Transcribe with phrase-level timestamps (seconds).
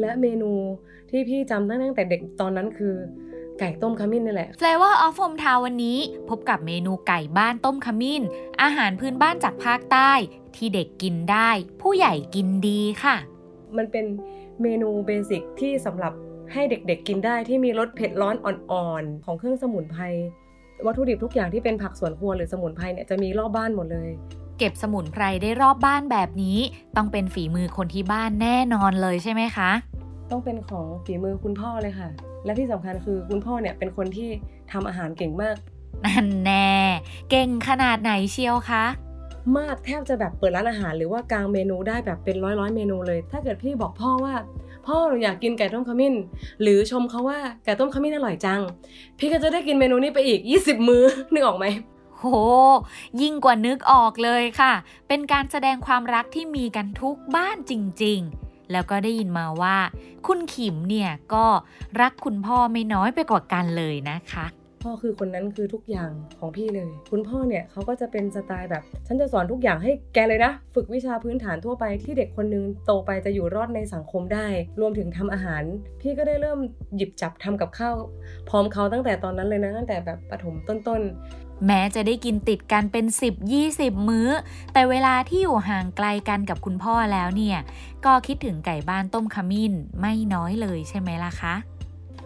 [0.00, 0.52] และเมนู
[1.10, 2.94] ที่พี่จำตั้งแต่เด็กตอนนั้นคือ
[3.58, 8.22] ไก่ต้มขมิ้นนี่แหละ Flavor of Hometown วันนี้พบกับเมนูไก่บ้านต้มขมิ้น
[8.62, 10.12] อาหารพื้นบ้านจากภาคใต้
[10.56, 11.50] ที่เด็กกินได้
[11.82, 13.16] ผู้ใหญ่กินดีค่ะ
[13.76, 14.06] มันเป็น
[14.62, 16.12] เมนูเบสิกที่สำหรับ
[16.52, 20.02] ให้เด็กๆกินได้ที่มีรสเผ็ดร้อนอ่อนๆ ของเครื่องสมุนไพร
[20.86, 24.10] วัตถุดิบทุกอย่างที่เป็นผักสวนครัวหรือสมุนไพรเนี่ยจะมีรอบบ้านหมดเลย
[24.58, 26.58] เก็บสมุนไพรได้รอบบ้านแบบนี้
[26.96, 29.70] ต้องเป็นฝีมือคนที่บ้านแน่นอนเลยใช่ไหมคะ
[30.30, 32.08] ต้องเป็นของฝีมือคุณพ่อเลยค่ะ
[32.44, 34.28] และที่สำคัญคือคุณพ่อเนี่ยเป็นคนที่
[34.72, 35.56] ทำอาหารเก่งมาก
[36.04, 36.70] นั่นแน่
[37.30, 38.84] เก่งขนาดไหนเชียวคะ
[39.58, 44.34] มากแทบจะแบบเปิดร้านอาหารหรือว่ากลางเมนูได้แบบเป็นร้อยร้อยๆเมนูเลย ถ้าเกิดพี่บอกพ่อว่า
[44.86, 46.14] พ่อหนูอยากกินไก่ต้มขมิ้น
[46.62, 48.60] หรือชมเขาว่าไก่ต้มขมิ้นอร่อยจัง
[49.18, 51.66] พี่ก็จะได้กินเมนูนี้ไปอีก 20 มื้อนึกออกไหม
[52.18, 52.24] โห
[53.20, 54.72] ยิ่งกว่านึกออกเลยค่ะ
[55.08, 57.72] เป็นการแสดงความรักที่มีกันทุกบ้านจ
[58.04, 59.76] ริง ๆ แล้วก็ได้ยินมาว่า
[60.26, 61.46] คุณขิมเนี่ยก็
[62.00, 64.46] รักคุณพ่อไม่น้อยไปกว่ากันเลยนะคะ
[64.82, 74.46] พ่อคือคนนั้นคือทุกอย่างของพี่เลย คุณพ่อเนี่ยเขาก็จะเป็นสไตล์แบบ ฉันจะสอนทุกอย่างให้แกเลยนะ ฝึกวิชาพื้นฐานทั่วไปที่เด็กคนนึงโตไปจะอยู่รอดในสังคมได้
[74.80, 75.62] รวมถึงทำอาหาร
[76.00, 76.58] พี่ก็ได้เริ่ม
[76.96, 77.96] หยิบจับทำกับข้าว
[78.48, 81.02] พร้อมเขาตั้งแต่ตอนนั้นเลยนะตั้งแต่แบบประถมต้น
[81.66, 83.04] แม้จะได้กินติดกันเป็น
[83.56, 84.28] 10-20 มื้อ
[84.72, 87.58] แต่เวลาที่อยู่ห่างไกลกันกับคุณพ่อแล้วเนี่ย
[88.04, 91.54] ก็คิดถึงไก่บ้านต้มขมิ้นไม่น้อยเลยใช่ไหมล่ะคะ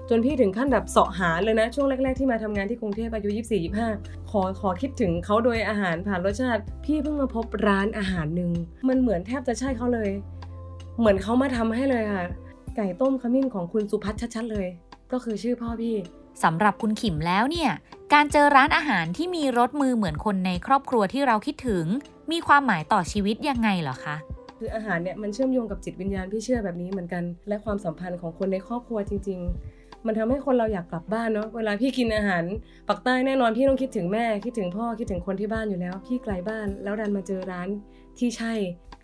[0.09, 8.50] จนพี่ถึงขั้นแบบเสาะหาเลยนะ ช่วงแรก ๆ ที่มาทำงานที่กรุงเทพอายุ 24 25 ขอขอคิดถึงเขาโดยอาหารผ่านรสชาติ พี่เพิ่งมาพบร้านอาหารหนึ่ง
[8.89, 10.11] มันเหมือนแทบจะใช่เขาเลย
[10.98, 12.25] เหมือนเขามาทำให้เลยค่ะ
[12.77, 14.67] ไก่ต้มขมิ้นของคุณสุพัฒน์ชัดๆเลย
[15.12, 15.97] ก็คือชื่อพ่อพี่
[16.45, 17.70] สำหรับคุณขิมแล้วเนี่ย
[18.12, 21.84] การเจอร้านอาหารที่มีรสมือเหมือนคนในครอบครัวที่เราคิดถึง
[22.33, 24.17] มีความหมายต่อชีวิตยังไงเหรอคะ
[24.59, 29.39] คืออาหารเนี่ยมันเชื่อมโยงกับจิตวิญญาณพี่เชื่อแบบนี้เหมือนกัน และความสัมพันธ์ของคนในครอบครัวจริง
[29.72, 32.44] ๆ มันทำให้คนเราอยากกลับบ้านเนาะเวลาพี่กินอาหาร
[32.88, 37.69] ปักใต้แน่นอนพี่ต้องคิดถึงแม่คิดถึงพ่อคิดถึงคนที่บ้านอยู่แล้ว พี่ไกลบ้าน แล้วดันมาเจอร้าน
[38.19, 38.53] ที่ใช่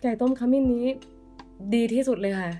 [0.01, 0.85] ไก่ต้มขมิ้นนี้
[1.75, 2.51] ดีที่สุดเลยค่ะ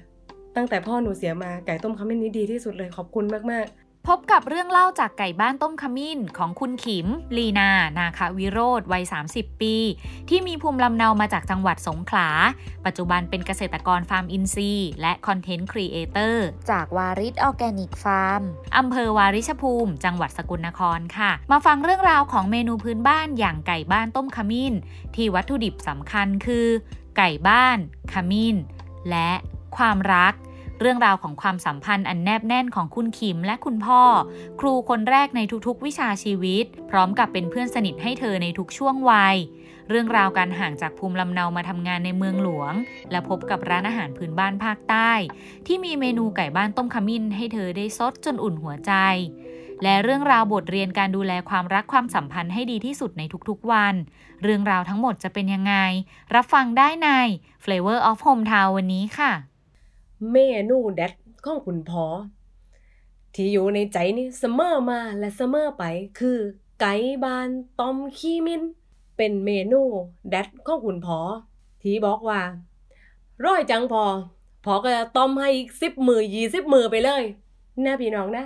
[0.55, 7.07] ตั้งแต่พ่อหนูเสียมาไก่ต้มขมิ้นนี้ดีที่สุดเลยขอบคุณมากๆ พบกับเรื่องเล่าจากไก่บ้านต้มขมิ้นของคุณขิม
[7.37, 9.75] ลีนา นาคาวิโรธวัย 30 ปี
[10.29, 12.29] ที่มีภูมิลำเนามาจากจังหวัดสงขลา
[12.85, 18.41] ปัจจุบันเป็นเกษตรกรฟาร์มอินทรีย์และ content creator จากวาริสออร์แกนิกฟาร์ม
[18.77, 24.73] อำเภอวาริชภูมิ จังหวัดสกลนครค่ะ มาฟังเรื่องราวของเมนูพื้นบ้านอย่างไก่บ้านต้มขมิ้น
[25.15, 26.67] ที่วัตถุดิบสำคัญคือ
[27.17, 27.77] ไก่บ้าน
[28.13, 28.55] ขมิ้น
[29.09, 29.31] และ
[29.77, 30.33] ความรัก
[30.81, 34.01] เรื่องราวของความสัมพันธ์อันแนบแน่นของคุณขิมและคุณพ่อ
[34.59, 39.37] ครูคนแรกในทุกๆ วิชาชีวิต พร้อมกับเป็นเพื่อนสนิทให้เธอในทุกช่วงวัย
[39.89, 42.73] เรื่องราวการห่างจากภูมิลำเนามาทำงานในเมืองหลวง
[43.11, 45.11] และพบกับร้านอาหารพื้นบ้านภาคใต้
[45.67, 48.93] ที่มีเมนูไก่บ้านต้มขมิ้นให้เธอได้ซดจนอุ่นหัวใจ
[49.83, 53.93] และเรื่องราวบทเรียนการดูแลความรักความสัมพันธ์ให้ดีที่สุดในทุกๆวัน
[54.43, 55.75] เรื่องราวทั้งหมดจะเป็นยังไง
[56.35, 57.09] รับฟังได้ใน
[57.63, 59.33] Flavor of Hometown วันนี้ค่ะ
[60.31, 60.37] เม
[60.69, 61.13] นูเด็ด
[61.45, 62.05] ของคุณพ่อ
[63.33, 65.83] ที่อยู่ในใจนี่เสมอมาและเสมอไป
[66.19, 66.37] คือ
[66.81, 68.61] ไก่บานต้มขี้มิน
[69.17, 69.81] เป็นเมนู
[70.29, 71.19] เด็ดของคุณพ่อ
[71.81, 72.41] ที่บอกว่า
[73.43, 74.03] ร้อยจังพอ
[74.65, 77.23] พอก็จะต้มให้อีกสิบมือยี่สิบมือไปเลย
[77.85, 78.45] นะพี่น้องนะ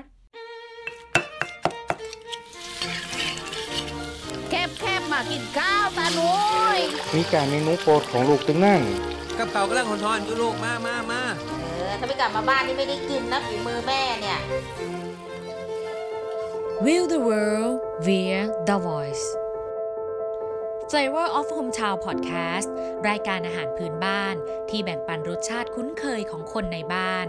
[4.49, 6.31] แคบแคบๆมากินข้าวตาหนุ
[6.77, 6.79] ย
[7.15, 8.81] มีการเมนูโปรดของลูกตึงนั่น
[9.37, 11.50] กับเขากำลังหอนๆอยู่ลูกมามามาเออ
[12.01, 14.39] ถ้าไม่กลับมาบ้านนี่ไม่ได้กินนะฝีมือแม่เนี่ย
[16.85, 17.75] Will the World
[18.05, 19.25] via The Voice
[20.89, 22.69] Flavor of Hometown Podcast
[23.09, 24.35] รายการอาหารพื้นบ้าน
[24.69, 27.27] ที่แบ่งปันรสชาติคุ้นเคยของคนในบ้าน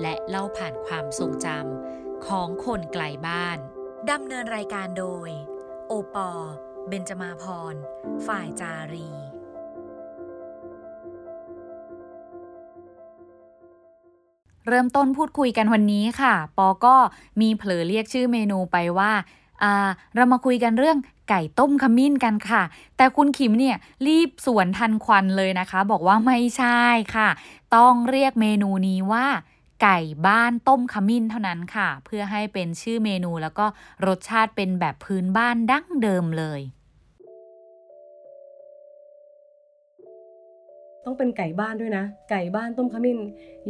[0.00, 3.58] และเล่าผ่านความทรงจำของคนไกลบ้าน
[4.10, 5.30] ดำเนินรายการโดย
[5.88, 6.30] โอปอ
[6.88, 7.74] เบนจมาพร
[8.26, 9.31] ฝ่ายจารี
[14.68, 16.96] เริ่มต้นพูดคุยกันวันนี้ค่ะ ปอก็
[17.40, 19.12] มีเผลอเรียกชื่อเมนูไปว่า
[19.62, 20.98] อ่าเรามาคุยกันเรื่อง
[21.28, 22.62] ไก่ต้มขมิ้นกันค่ะ
[22.96, 23.76] แต่คุณขิมเนี่ย
[24.06, 26.82] รีบสวนทันควันเลยนะคะ บอกว่าไม่ใช่
[27.14, 27.28] ค่ะ
[27.76, 29.26] ต้องเรียกเมนูนี้ว่า
[29.82, 33.66] ไก่บ้านต้มขมิ้นเท่านั้นค่ะ เพื่อให้เป็นชื่อเมนูแล้วก็
[34.06, 36.60] รสชาติเป็นแบบพื้นบ้านดั้งเดิมเลย
[41.04, 43.18] ต้องเป็นไก่บ้านด้วยนะ ไก่บ้านต้มขมิ้น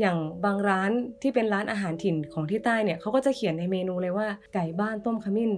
[0.01, 0.91] อย่างบางร้าน
[1.23, 5.53] ที่เป็นร้านอาหารถิ่นของที่ใต้เนี่ยเขาก็จะเขียนในเมนูเลยว่าไก่บ้านต้มขมิ้น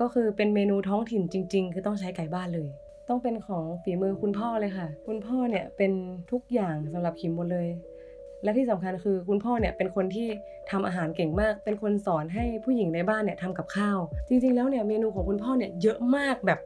[0.00, 2.68] ก็คือเป็นเมนูท้องถิ่นจริง ๆ คือต้องใช้ไก่บ้านเลย
[3.08, 5.92] ต้องเป็นของฝีมือคุณพ่อเลยค่ะ คุณพ่อเนี่ยเป็น
[6.30, 7.68] ทุกอย่างสำหรับขิมหมดเลย
[8.44, 10.28] และที่สำคัญคือคุณพ่อเนี่ยเป็นคนที่
[10.70, 16.58] ทำอาหารเก่งมาก เป็นคนสอนให้ผู้หญิงในบ้านเนี่ยทำกับข้าว จริงๆแล้วเนี่ยเมนูของคุณพ่อเนี่ยเยอะมากแบบ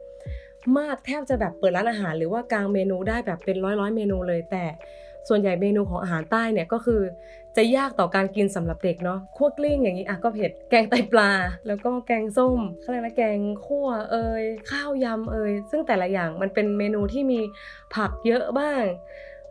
[0.77, 4.65] มากแทบจะแบบเปิดร้านอาหาร หรือว่ากลางเมนูได้แบบเป็นร้อยร้อยเมนูเลยแต่
[5.27, 7.01] ส่วนใหญ่เมนูของอาหารใต้เนี่ยก็คือ
[7.57, 11.29] จะยากต่อการกินสำหรับเด็กเนาะคั่วกลิ้งอย่างนี้อะก็เผ็ดแกงไตปลา
[11.67, 17.39] แล้วก็แกงส้มเขาเรียกนะแกงคั่วเอยข้าวยำเอยซึ่งแต่ละอย่างมันเป็นเมนูที่มี
[17.95, 18.83] ผักเยอะบ้าง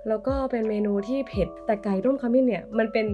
[0.09, 3.07] แล้วก็เป็นเมนูที่เผ็ดแต่ไก่ต้มขมิ้นเนี่ยมันเป็น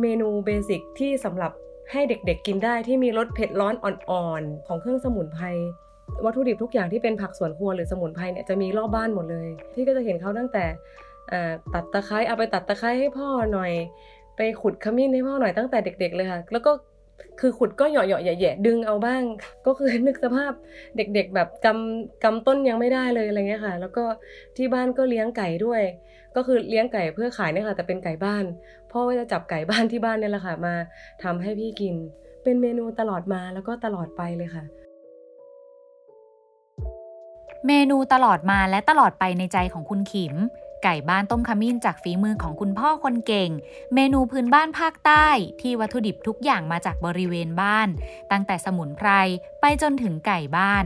[0.00, 1.52] เมนูเบสิกที่สำหรับ
[1.92, 5.46] ให้เด็กๆกินได้ที่มีรสเผ็ดร้อนอ่อนๆของเครื่องสมุนไพร
[6.24, 10.64] วัตถุดิบทุกอย่างที่เป็นผักสวนครัวหรือสมุนไพรเนี่ยจะมีรอบบ้านหมดเลยพี่ก็จะเห็นเขาตั้งแต่
[11.74, 13.72] ตัดตะไคร้เอาไปตัดตะไคร้ให้พ่อหน่อย
[14.36, 16.72] ไปขุดขมิ้นให้พ่อหน่อยตั้งแต่เด็ก ๆ เลยค่ะ แล้วก็
[17.40, 19.22] คือขุดก็เหยาะๆแย่ๆดึงเอาบ้าง
[19.66, 20.52] ก็คือนึกสภาพ
[20.96, 24.04] เด็กๆ แบบกำกำต้นยังไม่ได้เลยอะไรเงี้ยค่ะ แล้วก็
[24.56, 25.82] ที่บ้านก็เลี้ยงไก่ด้วย
[26.36, 28.44] ก็คือเลี้ยงไก่เพื่อขายเนี่ยค่ะ แต่เป็นไก่บ้าน
[28.92, 30.74] พ่อก็จะจับไก่บ้านที่บ้านเนี่ยแหละค่ะ มา
[31.22, 31.94] ทำให้พี่กิน
[32.44, 34.64] เป็นเมนูตลอดมาแล้วก็ตลอดไปเลยค่ะ
[37.66, 40.34] เมนูตลอดมาและตลอดไปในใจของคุณขิม
[40.84, 43.50] ไก่บ้านต้มขมิ้นจากฝีมือของคุณพ่อคนเก่ง
[43.94, 45.26] เมนูพื้นบ้านภาคใต้
[45.60, 47.88] ที่วัตถุดิบทุกอย่างมาจากบริเวณบ้าน
[48.30, 49.08] ตั้งแต่สมุนไพร
[49.60, 50.84] ไปจนถึงไก่บ้าน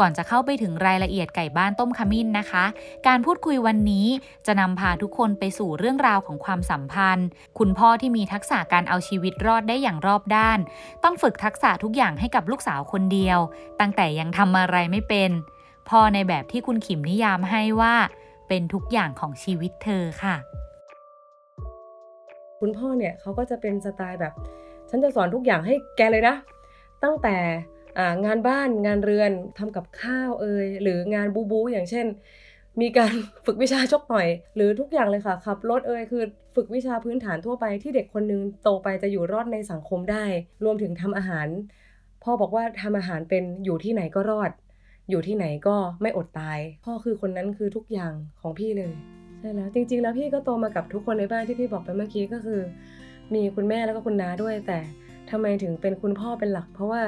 [0.00, 2.64] ก่อนจะเข้าไปถึงรายละเอียดไก่บ้านต้มขมิ้นนะคะ
[3.06, 4.06] การพูดคุยวันนี้
[4.46, 7.26] จะนำพาทุกคนไปสู่เรื่องราวของความสัมพันธ์
[7.58, 10.58] คุณพ่อที่มีทักษะการเอาชีวิตรอดได้อย่างรอบด้าน
[11.04, 13.38] ต้องฝึกทักษะทุกอย่างให้กับลูกสาวคนเดียว
[13.80, 15.30] ตั้งแต่ยังทำอะไรไม่เป็น
[15.92, 17.94] พ่อในแบบที่คุณขิมนิยามให้ว่า
[18.48, 20.36] เป็นทุกอย่างของชีวิตเธอค่ะ
[22.60, 24.32] คุณพ่อเนี่ยเขาก็จะเป็นสไตล์แบบ
[24.90, 26.36] ฉันจะสอนทุกอย่างให้แกเลยนะ
[27.04, 27.36] ตั้งแต่
[28.24, 32.06] งานบ้านงานเรือนทำกับข้าวเอยหรืองานบูบู อย่างเช่น
[32.80, 33.12] มีการ
[33.46, 36.22] ฝึกวิชาชกต่อย หรือทุกอย่างเลยค่ะขับรถเอยคือ
[36.54, 40.24] ฝึกวิชาพื้นฐานทั่วไปที่เด็กคนนึงโตไปจะอยู่รอดในสังคมได้
[40.64, 41.46] รวมถึงทำอาหาร
[42.22, 44.50] พ่อบอกว่าทำอาหารเป็นอยู่ที่ไหนก็รอด
[45.10, 48.92] อยู่ที่ไหนก็ไม่อดตาย พ่อคือคนนั้นคือทุกอย่างของพี่เลย
[49.40, 52.60] ใช่แล้ว จริง ๆ แล้วพี่ก็โตมากับทุกคนในบ้านที่พี่บอกไปเมื่อกี้ก็คือ
[53.34, 54.78] มีคุณแม่แล้วก็คุณน้าด้วย แต่
[55.30, 57.02] ทำไมถึงเป็นคุณพ่อเป็นหลัก เพราะว่า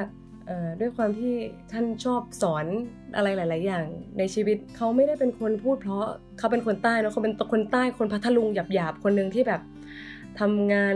[0.79, 1.33] ด้วยความที่
[1.71, 2.65] ท่านชอบสอน
[3.15, 3.85] อะไรหลาย ๆ อย่าง
[4.17, 6.05] ในชีวิตเขาไม่ได้เป็นคนพูดเพราะ
[6.37, 9.61] เขาเป็นคนใต้เนาะเขาเป็นคนใต้คนพัทลุงหยาบ ๆ คนหนึ่งที่แบบ
[10.39, 10.95] ทำงาน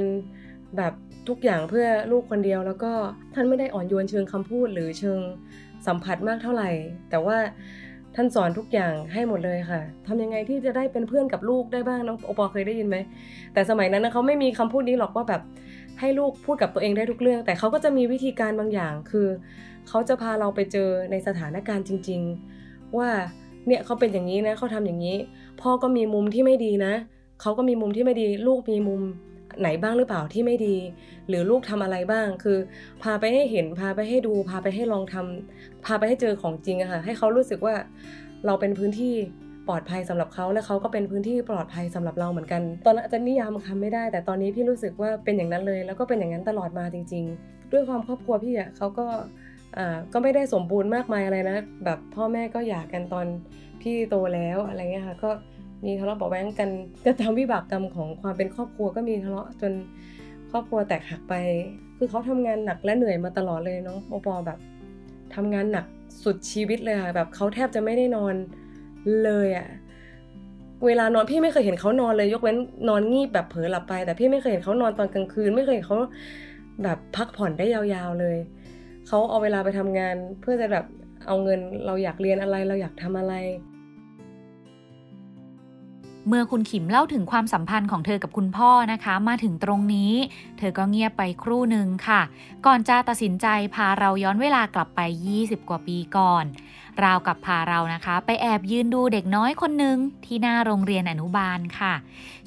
[0.78, 0.94] แบบ
[1.28, 2.92] ทุกอย่างเพื่อลูกคนเดียว แล้วก็
[3.34, 5.20] ท่านไม่ได้อ่อนโยนเชิงคำพูดหรือเชิง
[5.88, 6.70] สัมผัสมากเท่าไหร่
[7.10, 7.38] แต่ว่า
[8.16, 12.98] ท่านสอนทุกอย่างให้หมดเลยค่ะทำยังไงที่จะได้เป็นเพื่อนกับลูกได้บ้างน้องโอปอเคยได้ยินไหม
[13.54, 15.42] แต่สมัยนั้นเขาไม่มีคำพูดนี้หรอกว่าแบบ
[16.00, 19.28] ให้ลูกพูดกับตัวเองได้ทุกเรื่อง แต่เขาก็จะมีวิธีการบางอย่าง คือ
[19.88, 22.22] เขาจะพาเราไปเจอในสถานการณ์จริง
[22.60, 23.10] ๆ ว่า
[23.68, 25.18] เนี่ยเขาเป็นอย่างนี้นะเขาทำอย่างนี้
[25.62, 26.94] พ่อก็มีมุมที่ไม่ดีนะ
[27.42, 29.02] เขาก็มีมุมที่ไม่ดี ลูกมีมุม
[29.60, 30.78] ไหนบ้างหรือเปล่าที่ไม่ดี
[31.30, 32.58] หรือลูกทำอะไรบ้าง คือ
[33.04, 37.76] พาไปให้เห็นพาไปให้ดู พาไปให้ลองทำพาไปให้เจอของจริงอะค่ะให้เขารู้สึกว่า
[38.46, 39.16] เราเป็นพื้นที่
[39.68, 49.06] ปลอดภัยสำหรับเขาและเขาก็เป็นพื้นที่ปลอดภัยสำหรับเราเหมือนกัน ตอนนั้นจะนิยามคำไม่ได้ แต่ตอนนี้พี่รู้สึกว่าเป็นอย่างนั้นเลย แล้วก็เป็นอย่างนั้นตลอดมาจริง ๆ ด้วยความครอบครัวพี่อะเขาก็
[49.78, 53.26] อ่าก็ไม่ได้สมบูรณ์มากมายอะไรนะ แบบพ่อแม่ก็หย่ากันตอน
[53.82, 55.30] พี่โตแล้วอะไรเงี้ยค่ะก็
[55.86, 56.70] มีทะเลาะเบาแว้งกัน
[57.06, 59.74] ก็ทำวิบากกรรมของความเป็นครอบครัวก็มีทะเลาะจน
[60.52, 61.34] ครอบครัวแตกหักไป
[61.98, 64.60] คือเขาทำงานหนักและเหนื่อยมาตลอดเลยน้องโอปอแบบ
[65.36, 65.86] ทำงานหนัก
[66.24, 68.36] สุดชีวิตเลยค่ะแบบเขาแทบจะไม่ได้นอน
[69.24, 69.68] เลยอะ
[70.86, 72.58] เวลานอนพี่ไม่เคยเห็นเขานอนเลย ยกเว้น
[72.90, 75.98] นอนงีบแบบเผลอหลับไป แต่พี่ไม่เคยเห็นเขานอนตอนกลางคืน ไม่เคยเห็นเขา
[76.84, 78.38] แบบพักผ่อนได้ยาวๆเลย
[79.08, 80.86] เขาเอาเวลาไปทำงานเพื่อจะแบบ
[81.28, 83.34] เอาเงินเราอยากเรียนอะไรเราอยากทำอะไร
[86.32, 90.14] เมื่อคุณขิมเล่าถึงความสัมพันธ์ของเธอกับคุณพ่อนะคะ มาถึงตรงนี้
[90.58, 92.22] เธอก็เงียบไปครู่หนึ่งค่ะ
[92.66, 95.02] ก่อนจะตัดสินใจพาเราย้อนเวลากลับไป
[95.36, 96.46] 20 กว่าปีก่อน
[97.04, 101.94] ราวกับพาเรานะคะ ไปแอบยืนดูเด็กน้อยคนหนึ่งที่หน้าโรงเรียนอนุบาลค่ะ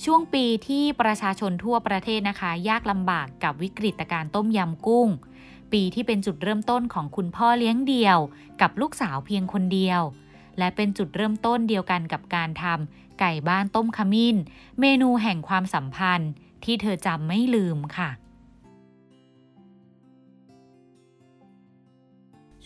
[0.04, 5.08] ช่วงปีที่ประชาชนทั่วประเทศนะคะ ยากลำบากกับวิกฤตการต้มยำกุ้ง
[5.72, 8.18] ปีที่เป็นจุดเริ่มต้นของคุณพ่อเลี้ยงเดี่ยว
[8.60, 10.02] กับลูกสาวเพียงคนเดียว
[10.58, 14.36] และเป็นจุดเริ่มต้นเดียวกันกับการทำ ไก่บ้านต้มขมิ้น
[14.80, 16.32] เมนูแห่งความสัมพันธ์
[16.64, 18.10] ที่เธอจำไม่ลืมค่ะ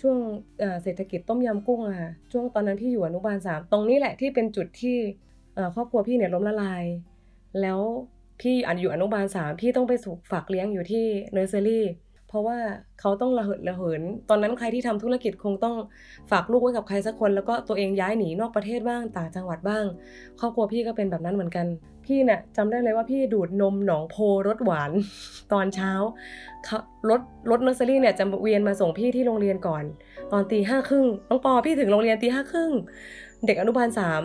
[0.00, 0.18] ช่วง
[0.82, 4.96] เศรษฐกิจต้มยำกุ้งอะค่ะช่วงตอนนั้นพี่อยู่อนุบาลสามตรงนี้แหละที่เป็นจุดที่
[5.74, 6.84] ครอบครัวพี่เนี่ยล้มละลาย
[7.60, 7.80] แล้ว
[8.40, 11.84] พี่อยู่อนุบาลสามพี่ต้องไปถูกฝากเลี้ยงอยู่ที่เพ
[12.36, 12.58] ราะว่า
[13.00, 15.76] เขาต้องระเหิดระเหิน ตอนนั้นใครที่ทำธุรกิจคงต้อง
[16.30, 19.84] ฝากลูกไว้กับใครสักคน แล้วก็ตัวเองย้ายหนีนอกประเทศบ้างต่างจังหวัดบ้าง
[20.40, 21.66] ครอบครัวพี่ก็เป็นแบบนั้นเหมือนกัน
[22.06, 24.16] พี่เนี่ยจำได้เลยว่าพี่ดูดนมหนองโพ
[24.46, 24.90] รสหวาน
[25.52, 25.92] ตอนเช้า
[27.10, 29.84] รถรถเนอร์เซอรี่เนี่ยจะเวียนมาส่งพี่ที่โรงเรียนก่อน
[30.32, 32.70] ตอนตีห้าครึ่งน้องปอพี่ถึงโรงเรียนตีห้าครึ่ง
[33.46, 34.22] เด็กอนุบาลสาม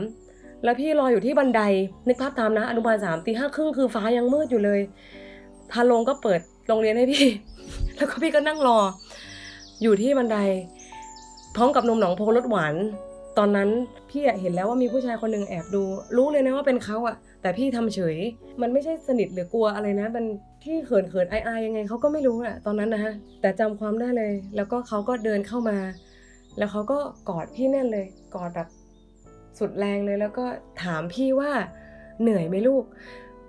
[0.64, 1.62] แล้วพี่รออยู่ที่บันได
[2.08, 4.80] นึกภาพตามนะอนุบาลสามตีห้าครึ่งคือฟ้ายังมืดอยู่เลย
[5.72, 7.26] พาลงก็เปิดโรงเรียนให้พี่
[7.96, 8.80] แล้วก็พี่ก็นั่งรอ
[9.82, 10.38] อยู่ที่บันได
[11.56, 12.76] พร้อมกับนมหนองโพรสหวาน
[13.38, 13.70] ตอนนั้น
[14.10, 15.84] พี่เห็นแล้วว่ามีผู้ชายคนหนึ่งแอบดู
[16.18, 18.18] รู้เลยนะว่าเป็นเขาอะแต่พี่ทำเฉย
[18.62, 20.26] มันไม่ใช่สนิทหรือกลัวอะไรนะ มัน
[20.64, 25.78] ที่เขินเขินอายๆยังไงเขาก็ไม่รู้อะตอนนั้นนะฮะ แต่จำความได้เลย แล้วก็เขาก็เดินเข้ามา
[26.58, 28.06] แล้วเขาก็กอดพี่แน่นเลย
[28.36, 28.68] กอดแบบ
[29.60, 30.46] สุดแรงเลย แล้วก็
[30.84, 31.52] ถามพี่ว่า
[32.22, 32.84] เหนื่อยไหมลูก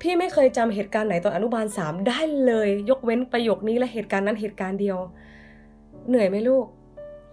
[0.02, 4.98] พี่ไม่เคยจำเหตุการณ์ไหนตอนอนุบาลสามได้เลย ยกเว้นประโยคนี้และเหตุการณ์นั้นเหตุการณ์เดียว
[6.08, 6.66] เหนื่อยไหมลูก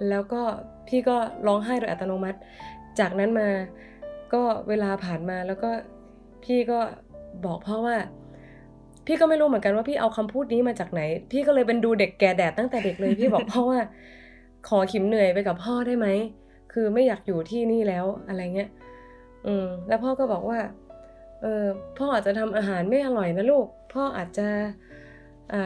[0.10, 0.42] แล้วก็
[0.88, 2.40] พี่ก็ร้องไห้โดยอัตโนมัติ
[3.00, 3.50] จากนั้นมา
[4.34, 5.70] ก็เวลาผ่านมาแล้วก็
[6.44, 6.80] พี่ก็
[7.46, 7.98] บอกพ่อว่า
[9.06, 13.82] พี่ก็ไม่รู้เหมือนกันว่าพี่เอาคำพูดนี้มาจากไหน พี่ก็เลยเป็นดูเด็กแก่แดดตั้งแต่เด็กเลยพี่บอกพ่อว่า
[14.68, 16.08] ขอขิมเหนื่อยไปกับพ่อได้ไหม
[16.74, 18.70] คือไม่อยากอยู่ที่นี่แล้วอะไรเงี้ย
[19.48, 20.60] อืมแล้วพ่อก็บอกว่า
[21.42, 21.66] เออ
[21.98, 24.48] พ่ออาจจะทำอาหารไม่อร่อยนะลูก พ่ออาจจะ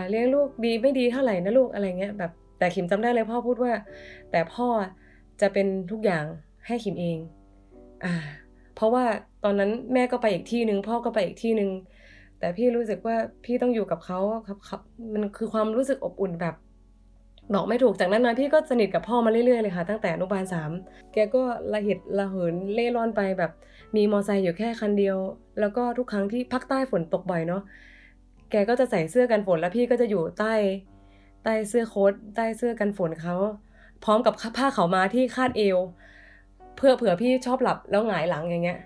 [0.10, 3.74] เลี้ยงลูกดีไม่ดีเท่าไหร่นะลูกอะไรเงี้ยแบบแต่ขิมจำได้เลยพ่อพูดว่า
[4.32, 4.68] แต่พ่อ
[5.42, 6.26] จะเป็นทุกอย่าง
[6.68, 7.18] ให้ขิมเอง
[8.04, 8.14] อ่า
[8.76, 9.04] เพราะว่า
[9.44, 11.70] ตอนนั้นแม่ก็ไปอีกที่หนึ่งพ่อก็ไปอีกที่หนึ่ง
[12.40, 13.16] แต่พี่รู้สึกว่า
[13.46, 14.20] พี่ต้องอยู่กับเขา
[14.70, 14.82] ครับ
[15.14, 16.56] มันคือความรู้สึกอบอุ่นแบบ
[17.54, 20.72] บอกไม่ถูกจากนั้นมาพี่ก็สนิทกับพ่อมาเรื่อยๆเลยค่ะ ตั้งแต่อนุบาลสาม
[21.14, 21.42] แกก็
[21.74, 23.52] ละเหตุละเหินเล่ร่อนไปแบบ
[23.96, 25.18] มีมอไซค์อยู่แค่คันเดียว
[25.60, 27.62] แล้วก็ทุกครั้งที่ภาคใต้ฝนตกบ่อยเนาะ
[28.52, 30.54] แกก็จะใส่เสื้อกันฝนแล้วพี่ก็จะอยู่ใต้
[31.44, 33.36] ใต้เสื้อโค้ทใต้เสื้อกันฝนเขา
[34.04, 35.78] พร้อมกับผ้าเขามาที่คาดเอว
[36.78, 38.80] เพื่อเผื่อพี่ชอบหลับแล้วหงายหลังอย่างเงี้ย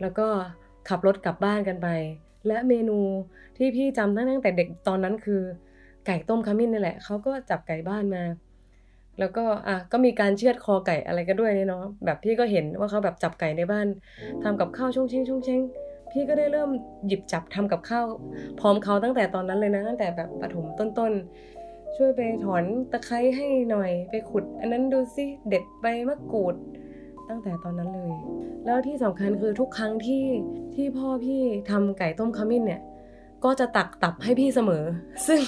[0.00, 0.26] แล้วก็
[0.88, 1.88] ขับรถกลับบ้านกันไป
[2.46, 2.98] และเมนู
[3.56, 5.42] ที่พี่จำตั้งแต่เด็กตอนนั้นคือ
[6.08, 8.24] ไก่ต้มขมิ้นนี่แหละเขาก็จับไก่บ้านมา
[9.18, 13.86] แล้วก็อะก็มีการเชือดคอไก่อะไรกันด้วยเนี่ยเนาะแบบพี่ก็เห็นว่าเขาแบบจับไก่ในบ้าน
[14.42, 15.60] ทำกับข้าวช่วงเช้งช่วงเช้ง
[16.12, 16.70] พี่ก็ได้เริ่ม
[17.06, 18.06] หยิบจับทำกับข้าว
[18.60, 26.54] พร้อมเขาตั้งแต่ตอนนั้นเลยนะตั้งแต่แบบปฐมต้นๆ ช่วยไปถอนตะไคร้ให้หน่อยไปขุด อันนั้นดูสิเด็ดใบมะกรูด
[27.28, 28.12] ตั้งแต่ตอนนั้นเลย
[28.66, 30.24] แล้วที่สำคัญคือทุกครั้งที่
[30.74, 32.80] ที่พ่อพี่ทำไก่ต้มขมิ้นเนี่ย
[33.44, 34.84] ก็จะตักตับให้พี่เสมอ
[35.26, 35.40] ซึ่ง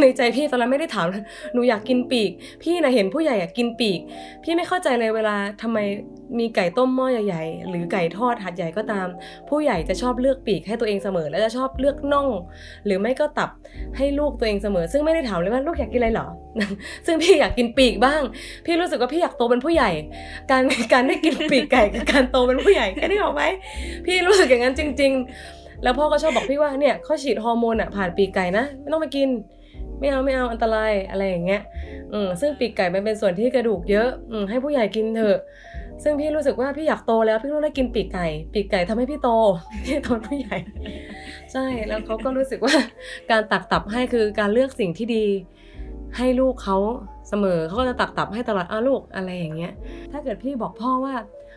[0.00, 1.06] ในใจพี่ตอนนั้นไม่ได้ถาม
[1.52, 2.30] หนูอยากกินปีก
[2.62, 4.00] พี่นะเห็นผู้ใหญ่อยากกินปีก
[4.42, 5.78] พี่ไม่เข้าใจเลยเวลาทำไม
[6.38, 9.06] มีไก่ต้มหม้อใหญ่ๆหรือไก่ทอดหัดใหญ่ก็ตาม
[9.48, 12.28] ผู้ใหญ่จะชอบเลือกปีกให้ตัวเองเสมอ และจะชอบเลือกน่อง
[12.86, 13.50] หรือไม่ก็ตับ
[13.96, 16.26] ให้ลูกตัวเองเสมอ ซึ่งไม่ได้ถามเลยว่าลูกอยากกินอะไรหรอ
[17.06, 18.22] ซึ่งพี่อยากกินปีกบ้าง
[18.66, 19.90] พี่รู้สึกว่าพี่อยากโตเป็นผู้ใหญ่
[20.50, 23.42] การการได้กินปีกไก่กับการโตเป็นผู้ใหญ่แค่นี้หรอกไหม
[24.06, 29.28] พี่รู้สึกอย่างนั้นจริง ๆ แล้วพ่อก็ชอบบอกพี่ว่าเนี่ยเขาฉีดฮอร์โมนอะผ่านปีกไก่นะไม่ต้องไปกิน
[29.98, 31.62] ไม่เอาไม่เอาอันตรายอะไรอย่างเงี้ย
[32.12, 35.38] อืมซึ่งปีกไก่มันเป็นส่วนที่กระดูกเยอะอืมให้ผู้ใหญ่กินเถอะ
[36.02, 39.28] ซึ่งพี่รู้สึกว่าพี่อยากโตแล้วพี่ต้องได้กินปีกไก่ ปีกไก่ทำให้พี่โต
[39.84, 40.56] พี่โตผู้ใหญ่
[41.52, 42.74] ใช่แล้วเขาก็รู้สึกว่า
[43.30, 45.24] การตักตับให้คือการเลือกสิ่งที่ดี
[46.16, 46.76] ให้ลูกเขา
[47.28, 49.72] เสมอเขาก็จะตักตับให้ตลอดอ้าลูกอะไรอย่างเงี้ย
[50.12, 51.14] ถ้าเกิดพี่บอกพ่อว่า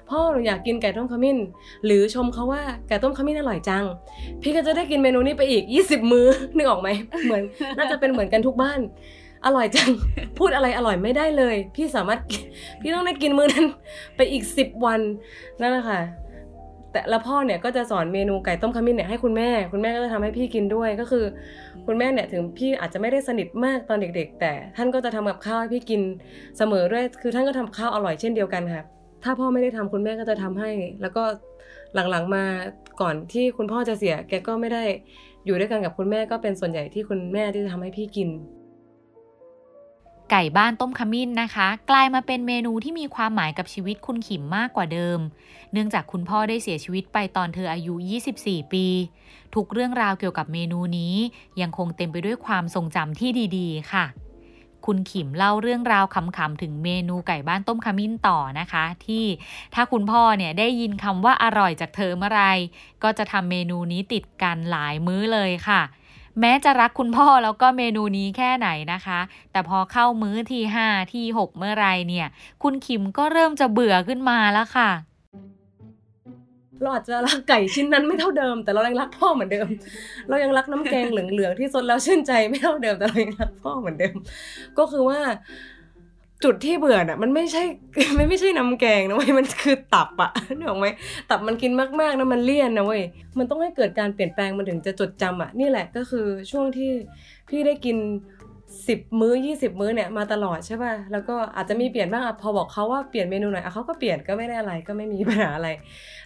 [0.09, 1.37] พ่อหนูอยากกินไก่ต้มขมิ้น
[1.85, 3.83] หรือชมเขาว่าไก่ต้มขมิ้นอร่อยจัง
[4.41, 6.89] พี่ก็จะได้กินเมนูนี้ไปอีก 20 มื้อนึกออกไหม
[7.25, 7.43] เหมือน
[7.77, 8.79] น่าจะเป็นเหมือนกันทุกบ้าน
[9.45, 9.89] อร่อยจัง
[10.37, 12.19] พูดอะไรอร่อยไม่ได้เลย พี่สามารถ
[12.81, 13.65] พี่ต้องได้กินมื้อนั้น
[14.15, 14.99] ไปอีก 10 วัน
[15.61, 16.01] นั่นแหละค่ะ
[16.91, 21.25] แต่แล้วพ่อเนี่ยก็จะสอนเมนูไก่ต้มขมิ้นเนี่ยให้คุณแม่ คุณแม่ก็จะทำให้พี่กินด้วยก็คือ
[21.87, 26.01] คุณแม่เนี่ยถึงพี่อาจจะไม่ได้สนิทมากตอนเด็ก ๆ แต่ท่านก็จะทำกับข้าวให้พี่กิน
[26.57, 28.83] เสมอด้วยคือท่านก็ทำข้าวอร่อยเช่นเดียวกันค่ะ
[29.23, 30.71] ถ้าพ่อไม่ได้ทำคุณแม่ก็จะทำให้
[31.01, 31.23] แล้วก็
[31.93, 32.43] หลังๆมา
[33.01, 34.83] ก่อนที่คุณพ่อจะเสีย แกก็ไม่ได้
[35.45, 38.29] อยู่ด้วยกันกับคุณแม่ก็เป็นส่วนใหญ่ที่คุณแม่ที่จะทำให้พี่กิน
[40.31, 45.19] ไก่บ้านต้มขมิ้นนะคะ กลายมาเป็นเมนูที่มีความหมายกับชีวิตคุณขิมมากกว่าเดิม
[45.73, 47.93] เนื่องจากคุณพ่อได้เสียชีวิตไปตอนเธออายุ
[48.33, 48.85] 24 ปี
[49.55, 51.15] ทุกเรื่องราวเกี่ยวกับเมนูนี้
[51.61, 54.05] ยังคงเต็มไปด้วยความทรงจำที่ดี ๆ ค่ะ
[54.85, 59.25] คุณขิมเล่าเรื่องราวขำๆถึงเมนูไก่บ้านต้มขมิ้นต่อนะคะ ที่
[59.73, 62.43] ถ้าคุณพ่อเนี่ยได้ยินคำว่าอร่อยจากเธอเมื่อไร
[63.03, 65.81] ก็จะทำเมนูนี้ติดกันหลายมื้อเลยค่ะ
[66.39, 69.19] แม้จะรักคุณพ่อแล้วก็เมนูนี้แค่ไหนนะคะ
[69.51, 72.27] แต่พอเข้ามื้อที่ 5 ที่ 6 เมื่อไรเนี่ย
[72.63, 74.89] คุณขิมก็เริ่มจะเบื่อขึ้นมาแล้วค่ะ
[76.81, 79.67] เราอาจจะรักไก่ชิ้นนั้นไม่เท่าเดิม แต่เรายังรักพ่อเหมือนเดิม
[80.29, 84.15] เรายังรักน้ำแกงเหลืองๆที่สดแล้วชื่นใจไม่เท่าเดิมแต่เรายังรักพ่อเหมือนเดิม
[84.77, 85.19] ก็คือว่า
[86.43, 87.63] จุดที่เบื่อน่ะมันไม่ใช่
[88.15, 90.87] ไม่ไม่ใช่น้ำแกงนะเว้ยมันคือตับอะนึกออกไหม
[91.29, 93.01] ตับมันกินมากๆนะมันเลี่ยนนะเว้ย
[93.37, 96.91] มันต้องให้เกิดการเปลี่ยนแปลงมันถึงจะจดจำอะนี่แหละก็คือช่วงที่
[97.49, 97.97] พี่ได้กิน
[98.87, 105.69] สิบมื้อยี่สิบมื้อเนี่ยมาตลอดใช่ป่ะแล้วก็อาจจะมีเปลี่ยนบ้างอะพอบอกเขาว่าเปลี่ยนเมนูหน่อยอเขาก็เปลี่ยนก็ไม่ได้อะไรก็ไม่มีปัญหาอะไร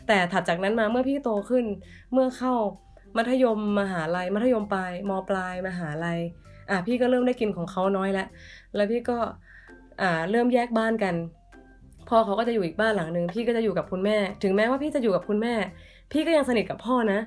[0.07, 1.65] แต่ถัดจากนั้นมาเมื่อพี่โตขึ้น
[2.13, 2.53] เมื่อเข้า
[3.17, 6.19] มัธยมมหาลัย มัธยมปลายมปลายมหาลัย
[6.69, 8.27] อะพี่ก็เริ่มได้กินของเขาน้อยแล้ว
[8.75, 9.17] แล้วพี่ก็
[10.01, 11.15] อ่าเริ่มแยกบ้านกัน
[12.09, 15.53] พ่อเขาก็จะอยู่อีกบ้านหลังหนึ่งพี่ก็จะอยู่กับคุณแม่ ถึงแม้ว่าพี่จะอยู่กับคุณแม่
[16.11, 17.19] พี่ก็ยังสนิทกับพ่อนะ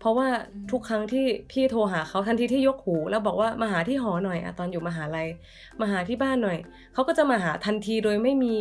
[0.00, 0.28] เพราะว่า
[0.70, 5.28] ทุกครั้งที่พี่โทรหาเขาทันทีที่ยกหูแล้วบอกว่ามาหาที่หอหน่อยอะตอนอยู่มหาลัย
[5.80, 6.58] มาหาที่บ้านหน่อย
[6.94, 8.54] เขาก็จะมาหาทันทีโดยไม่มี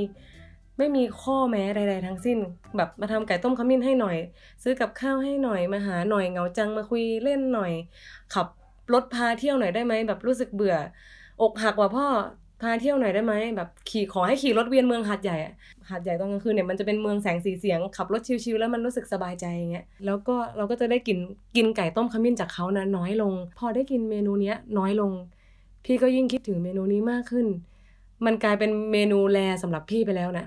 [0.78, 2.38] ไม่มีข้อแม้ใดๆทั้งสิ้น
[2.78, 4.18] แบบมาทำไก่ต้มขมิ้นให้หน่อย
[4.64, 7.72] ซื้อกับข้าวให้หน่อยมาหาหน่อยเหงาจังมาคุยเล่นหน่อย
[8.34, 8.48] ขับ
[8.94, 10.76] รถพาเที่ยวหน่อยได้ไหมแบบรู้สึกเบื่อ
[11.42, 12.08] อกหักว่าพ่อ
[12.62, 15.54] พาเที่ยวหน่อยได้ไหมแบบขี่ขอให้ขี่รถเวียนเมืองหาดใหญ่อะ
[15.90, 21.18] หาดใหญ่ตอนกลางคืนเนี่ยมันจะเป็นเมืองแสงสีเสียงขับรถชิลๆแล้วมันรู้สึกสบายใจอย่างเงี้ยแล้วก็เราก็จะได้กิน
[21.56, 25.12] กินไก่ต้มขมิ้นจากเขานะน้อยลง พอได้กินเมนูเนี้ยน้อยลง
[25.86, 27.48] พี่ก็ยิ่งคิดถึงเมนูนี้มากขึ้น
[28.26, 30.46] มันกลายเป็นเมนูแลสำหรับพี่ไปแล้วนะ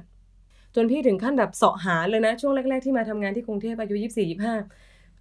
[0.75, 4.55] จนพี่ถึงขั้นแบบเสาะหาเลยนะ ช่วงแรกๆที่มาทำงานที่กรุงเทพอายุยี่สี่ยี่ห้า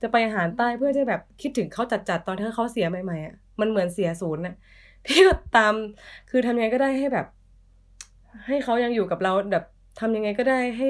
[0.02, 4.56] จะไปอาหารใต้เพื่อจะแบบคิดถึงเขาจัดๆตอนที่เขาเสียใหม่ๆอะมันเหมือนเสียศูนย์น่ะ
[5.27, 5.74] ก็ตาม
[6.29, 7.27] คือทำยังไงก็ได้ให้แบบ
[8.48, 9.65] ให้เขายังอยู่กับเราแบบ
[10.00, 10.89] ทำยังไงก็ได้ให้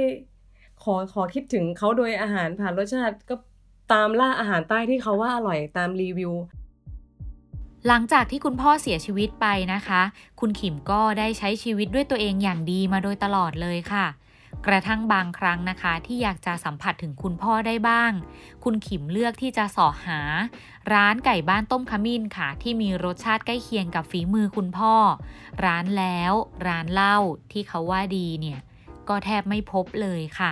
[0.83, 3.35] ขอขอคิดถึงเขาโดยอาหารผ่านรสชาติก็
[3.93, 6.33] ตามล่าอาหารใต้ที่เขาว่าอร่อยตามรีวิว
[7.87, 10.01] หลังจากที่คุณพ่อเสียชีวิตไปนะคะ
[10.39, 14.05] คุณขิมก็ได้ใช้ชีวิตด้วยตัวเองอย่างดีมาโดยตลอดเลยค่ะ
[14.67, 18.11] กระทั่งบางครั้งนะคะที่อยากจะสัมผัสถึงคุณพ่อได้บ้าง
[18.63, 20.19] คุณขิมเลือกที่จะสอหา
[20.93, 24.95] ร้านไก่บ้านต้มขมิ้นค่ะ ที่มีรสชาติใกล้เคียงกับฝีมือคุณพ่อ
[25.65, 26.33] ร้านแล้ว
[26.67, 27.17] ร้านเหล้า
[27.51, 28.59] ที่เขาว่าดีเนี่ย
[29.09, 30.51] ก็แทบไม่พบเลยค่ะ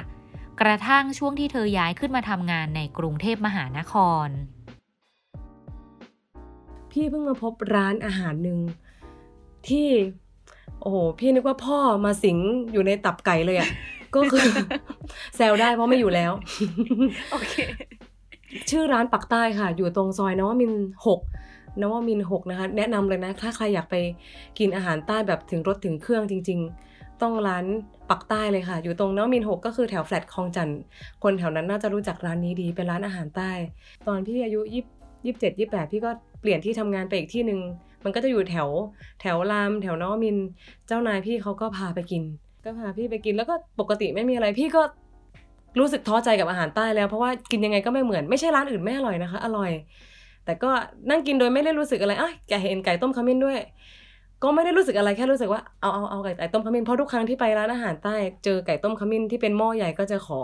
[0.62, 3.94] กระทั่งช่วงที่เธอย้ายขึ้นมาทำงานในกรุงเทพมหานค
[4.26, 4.28] ร
[6.92, 8.60] พี่เพิ่งมาพบร้านอาหารหนึ่ง
[9.68, 9.88] ที่
[10.82, 12.38] โอ้โห พี่นึกว่าพ่อมาสิง
[12.72, 13.70] อยู่ในตับไก่เลยอะ่ะ
[14.16, 14.48] ก็คือ
[15.36, 16.32] แซวได้เพราะไม่อยู่แล้ว
[17.32, 17.54] โอเค
[18.70, 20.74] ชื่อร้านปักใต้ค่ะ อยู่ตรงซอยนวมิน
[21.08, 21.20] หก
[21.82, 23.96] นวมินหกนะคะ แนะนำเลยนะ ถ้าใครอยากไป
[24.60, 26.60] กินอาหารใต้แบบถึงรสถึงเครื่องจริง
[26.92, 27.66] ๆ ต้องร้าน
[28.10, 30.80] ปักใต้เลยค่ะ อยู่ตรงนวมินหกก็คือแถวแฟลตคลองจันทร์
[31.24, 33.52] คนแถวนั้นน่าจะรู้จักร้านนี้ดี เป็นร้านอาหารใต้
[34.08, 34.84] ตอนพี่อายุยี่
[35.26, 36.12] ยี่สิบเจ็ดยี่แปดพี่ก็
[36.42, 37.60] เปลี่ยนที่ทำงานไปอีกที่หนึ่ง
[38.04, 38.70] มันก็จะอยู่แถว
[39.22, 40.38] แถวราม แถวนวมิน
[40.88, 42.24] เจ้านายพี่เขาก็พาไปกิน
[42.66, 44.82] ก็พาพี่ไปกินแล้วก็ปกติไม่มีอะไรพี่ก็
[45.80, 49.72] รู้สึกท้อใจกับอาหารใต้แล้วเพราะว่ากินยังไงก็ไม่เหมือนไม่ใช่ร้านอื่นไม่อร่อยนะคะ อร่อย
[50.46, 50.70] แต่ก็
[51.10, 53.58] นั่งกินโดยไม่ได้รู้สึกอะไรอะแกเห็นไก่ต้มขมิ้นด้วย
[54.44, 60.40] ก็ไม่ได้รู้สึกอะไรแค่รู้สึกว่าเอาเอาเอาไก่ต้มขมิ้นเพราะทุกครั้งที่ไปร้านอาหารใต้ เจอไก่ต้มขมิ้นที่เป็นหม้อใหญ่ก็จะขอ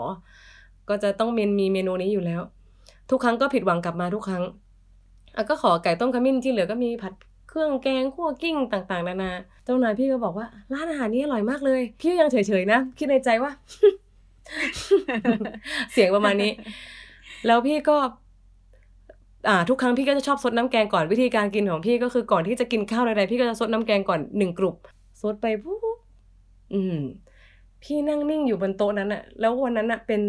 [0.88, 2.40] ก็จะต้องมีมีเมนูนี้อยู่แล้ว
[3.10, 4.42] ทุกครั้งก็ผิดหวังกลับมาทุกครั้ง
[5.50, 7.12] ก็ขอไก่ต้มขมิ้นที่เหลือก็มีผัด
[7.56, 9.32] รื่องแกงคั่วกิ้งต่างๆนานา
[9.64, 13.52] เจ้านายพี่ก็บอกว่า ร้านอาหารนี้อร่อยมากเลย พี่ยังเฉยๆนะ คิดในใจว่า
[15.92, 16.52] เสียงประมาณนี้
[17.46, 17.96] แล้วพี่ก็
[19.48, 24.76] อ่าทุกครั้งพี่ก็จะชอบซดน้ำแกงก่อนวิธีการกินของพี่ก็คือก่อนที่จะกินข้าวใดๆพี่ก็จะซดน้ำแกงก่อนหนึ่งกลุ่ม
[25.20, 25.96] ซดไปปุ๊บ
[26.74, 26.98] อืม
[27.82, 30.22] พี่นั่งนิ่งอยู่บนโต๊ะนั้นอะแล้ววันนั้นอะเป็น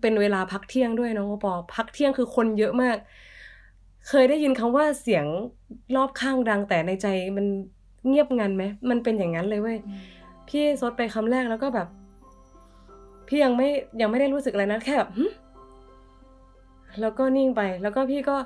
[0.00, 2.96] เป็นเวลาพักเที่ยงด้วยน้องโอปอพักเที่ยงคือคนเยอะมาก
[4.08, 5.24] เคยได้ยินคำว่าเสียง
[5.96, 7.46] รอบข้างดังแต่ในใจมัน
[8.08, 9.78] เงียบงันไหมมันเป็นอย่างนั้นเลยเว้ย
[10.48, 11.88] พี่ซดไปคำแรกแล้วก็แบบ
[13.28, 13.68] พี่ยังไม่
[14.00, 15.24] ยังไม่ได้รู้สึกอะไรนะแค่แบบหึ
[17.00, 18.36] แล้วก็นิ่งไป แล้วก็พี่ก็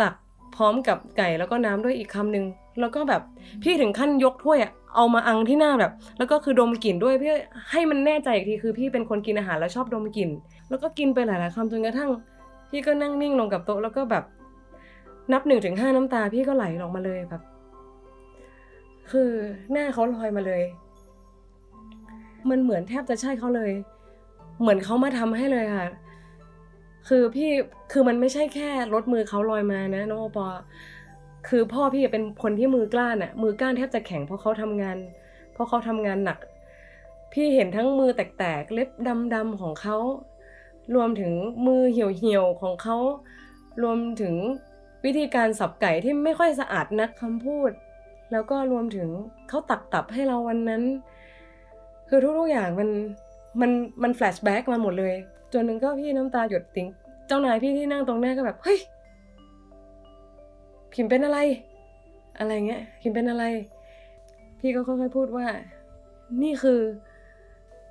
[0.00, 0.14] ตัก
[0.56, 2.44] พร้อมกับไก่แล้วก็น้ำด้วยอีกคำหนึ่ง
[2.80, 3.22] แล้วก็แบบ
[3.62, 7.34] พี่ถึงขั้นยกถ้วยอะเอามาอังที่หน้าแบบ แล้วก็คือดมกลิ่นด้วยเพื่อ
[7.70, 10.30] ให้มันแน่ใจอีกทีคือพี่เป็นคนกินอาหารแล้วชอบดมกลิ่น
[10.68, 12.10] แล้วก็กินไปหลายๆคำจนกระทั่ง
[12.70, 14.24] พี่ก็นั่งนิ่งลงกับโต๊ะแล้วก็แบบ
[15.32, 17.42] นับหนึ่งถึงห้าน้ำตาพี่ก็ไหลออกมาเลยแบบ
[19.10, 19.30] คือ
[19.72, 20.62] หน้าเขาลอยมาเลย
[22.50, 23.72] มันเหมือนแทบจะใช่เขาเลย
[24.60, 25.88] เหมือนเขามาทำให้เลยค่ะ
[27.08, 27.50] คือพี่
[27.92, 30.46] คือมันไม่ใช่แค่รถมือเขาลอยมานะน้องโอปอ
[31.48, 34.96] คือพ่อพี่เป็นคนที่มือกล้านอะมือกล้านแทบจะแข็งเพราะเขาทำงาน
[35.52, 36.38] เพราะเขาทำงานหนัก
[37.32, 38.88] พี่เห็นทั้งมือแตกๆเล็บ
[39.34, 39.96] ดำๆของเขา
[40.94, 41.32] รวมถึง
[41.66, 42.96] มือเหี่ยวๆของเขา
[43.82, 44.34] รวมถึง
[45.04, 47.70] วิธีการสับไก่ที่ไม่ค่อยสะอาดนักคำพูด
[48.32, 49.08] แล้วก็รวมถึง
[49.48, 50.82] เขาตักตับให้เราวันนั้น
[52.08, 52.88] คือทุกๆอย่างมัน
[53.60, 53.70] มัน
[54.02, 55.14] มัน flashback มาหมดเลย
[55.52, 56.88] จนหนึ่งก็พี่น้ำตาหยดติ๋ง
[57.26, 58.78] เจ้านายพี่ที่นั่งตรงหน้าก็แบบเฮ้ย
[60.92, 61.38] ขิมเป็นอะไร
[62.38, 63.44] อะไรเงี้ยพิมเป็นอะไร
[64.60, 65.46] พี่ก็ค่อยๆพูดว่า
[66.42, 66.80] นี่คือ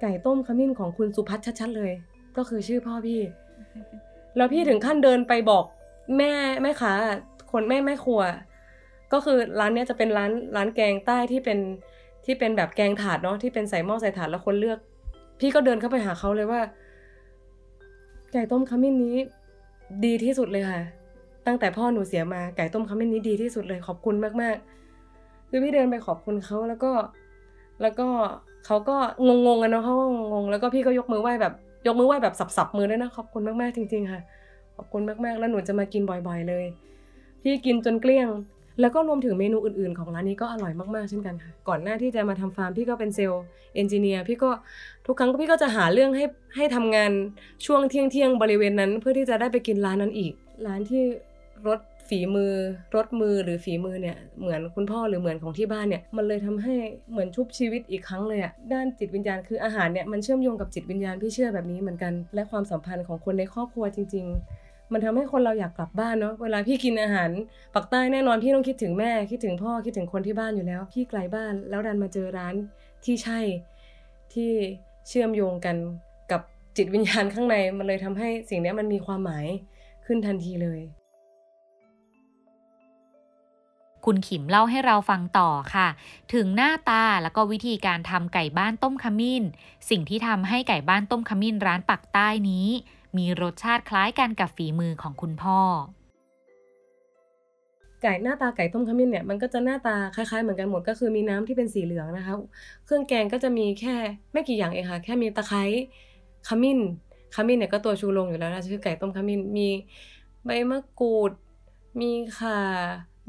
[0.01, 1.91] ไก่ต้มขมิ้นของคุณสุพัฒน์ชัดๆเลย
[2.37, 3.21] ก็คือชื่อพ่อพี่
[4.35, 5.65] แล้วพี่ถึงขั้นเดินไปบอก
[6.17, 6.31] แม่
[6.63, 6.93] แม่ค้า
[7.51, 8.21] คนแม่แม่ครัว
[9.13, 11.59] ก็คือร้านเนี้ยจะเป็นร้านร้านแกงใต้ที่เป็น
[12.25, 14.79] ที่เป็นแบบแกงถาดเนาะที่เป็นใส่หม้อใส่ถาดแล้วคนเลือก
[15.39, 16.61] พี่ก็เดินเข้าไปหาเขาเลยว่า
[18.33, 19.15] ไก่ต้มขมิ้นนี้
[20.05, 20.81] ดีที่สุดเลยค่ะ
[21.47, 26.91] ตั้งแต่พ่อหนูเสียมาไก่ต้มขมิ้นนี้ดีที่สุดเลยขอบคุณมากๆคือพี่เดินไปขอบคุณเขาแล้วก็
[27.81, 28.07] แล้วก็
[28.65, 31.53] เขาก็งงๆกันเนาะเขาก็งงๆแล้วก็พี่ก็ยกมือไหว้แบบ
[31.87, 34.21] ยกมือไหว้แบบสับๆมือด้วยนะขอบคุณมากๆจริง ๆ ค่ะ
[34.75, 36.65] ขอบคุณมากๆ แล้วหนูจะมากินบ่อยๆเลย
[37.41, 38.29] พี่กินจนเกลี้ยง
[38.81, 43.43] แล้วก็รวมถึงเมนูอื่นๆ ของร้านนี้ก็อร่อยมากๆเช่นกันค่ะ ก่อนหน้าที่จะมาทำฟาร์มพี่ก็เป็นเซลล์
[43.75, 44.51] เอนจิเนียร์พี่ก็
[45.05, 47.11] ทุกครั้งพี่ก็จะหาเรื่องให้ให้ทำงาน
[47.65, 50.33] ช่วงเที่ยงเที่ยงๆบริเวณนั้น เพื่อที่จะได้ไปกินร้านนั้นอีก
[50.65, 51.03] ร้านที่
[51.67, 52.53] รสฝีมือ
[52.95, 56.75] รสมือหรือฝีมือเนี่ยเหมือนคุณพ่อหรือเหมือนของที่บ้านเนี่ยมันเลยทำให้
[57.11, 64.62] เหมือนชุบชีวิตอีกครั้งเลยอะด้านจิตวิญญาณคืออาหารเนี่ยมันเชื่อมโยงกับจิตวิญญาณพี่เชื่อแบบนี้เหมือนกัน และความสัมพันธ์ของคนในครอบครัวจริง ๆ
[64.93, 67.29] มันทำให้คนเราอยากกลับบ้านเนาะเวลาพี่กินอาหาร
[67.75, 72.55] ปักใต้แน่นอนพี่ต้องคิดถึงแม่คิดถึงพ่อคิดถึงคนที่บ้านอยู่แล้ว พี่ไกลบ้านแล้วดันมาเจอร้าน
[73.05, 73.39] ที่ใช่
[74.33, 74.51] ที่
[75.07, 75.75] เชื่อมโยงกัน
[76.31, 76.41] กับ
[76.77, 79.45] จิตวิญญาณข้างในมันเลยทำให้สิ่งนี้มันมีความหมาย
[80.05, 80.81] ขึ้นทันทีเลย
[84.05, 85.87] คุณขิมเล่าให้เราฟังต่อค่ะ
[86.33, 89.43] ถึงหน้าตาแล้วก็วิธีการทำไก่บ้านต้มขมิ้น
[89.89, 92.67] สิ่งที่ทำให้ไก่บ้านต้มขมิ้นร้านปักใต้นี้
[93.17, 95.59] มีรสชาติคล้ายกันกับฝีมือของคุณพ่อ
[98.01, 102.33] ไก่หน้าตาไก่ต้มขมิ้นเนี่ยมันก็จะหน้าตาคล้ายๆเหมือนกันหมดก็คือมีน้ำที่เป็นสีเหลืองนะคะ
[102.85, 103.95] เครื่องแกงก็จะมีแค่
[104.33, 105.63] ไม่กี่อย่างเองค่ะ แค่มีตะไคร้
[106.47, 106.79] ขมิ้น
[107.35, 109.67] ขมิ้นเนี่ยก็ตัวชูโรงอยู่แล้วนะชื่อไก่ต้มขมิ้นมี
[110.45, 111.31] ใบมะกรูด
[112.01, 112.59] มีข่า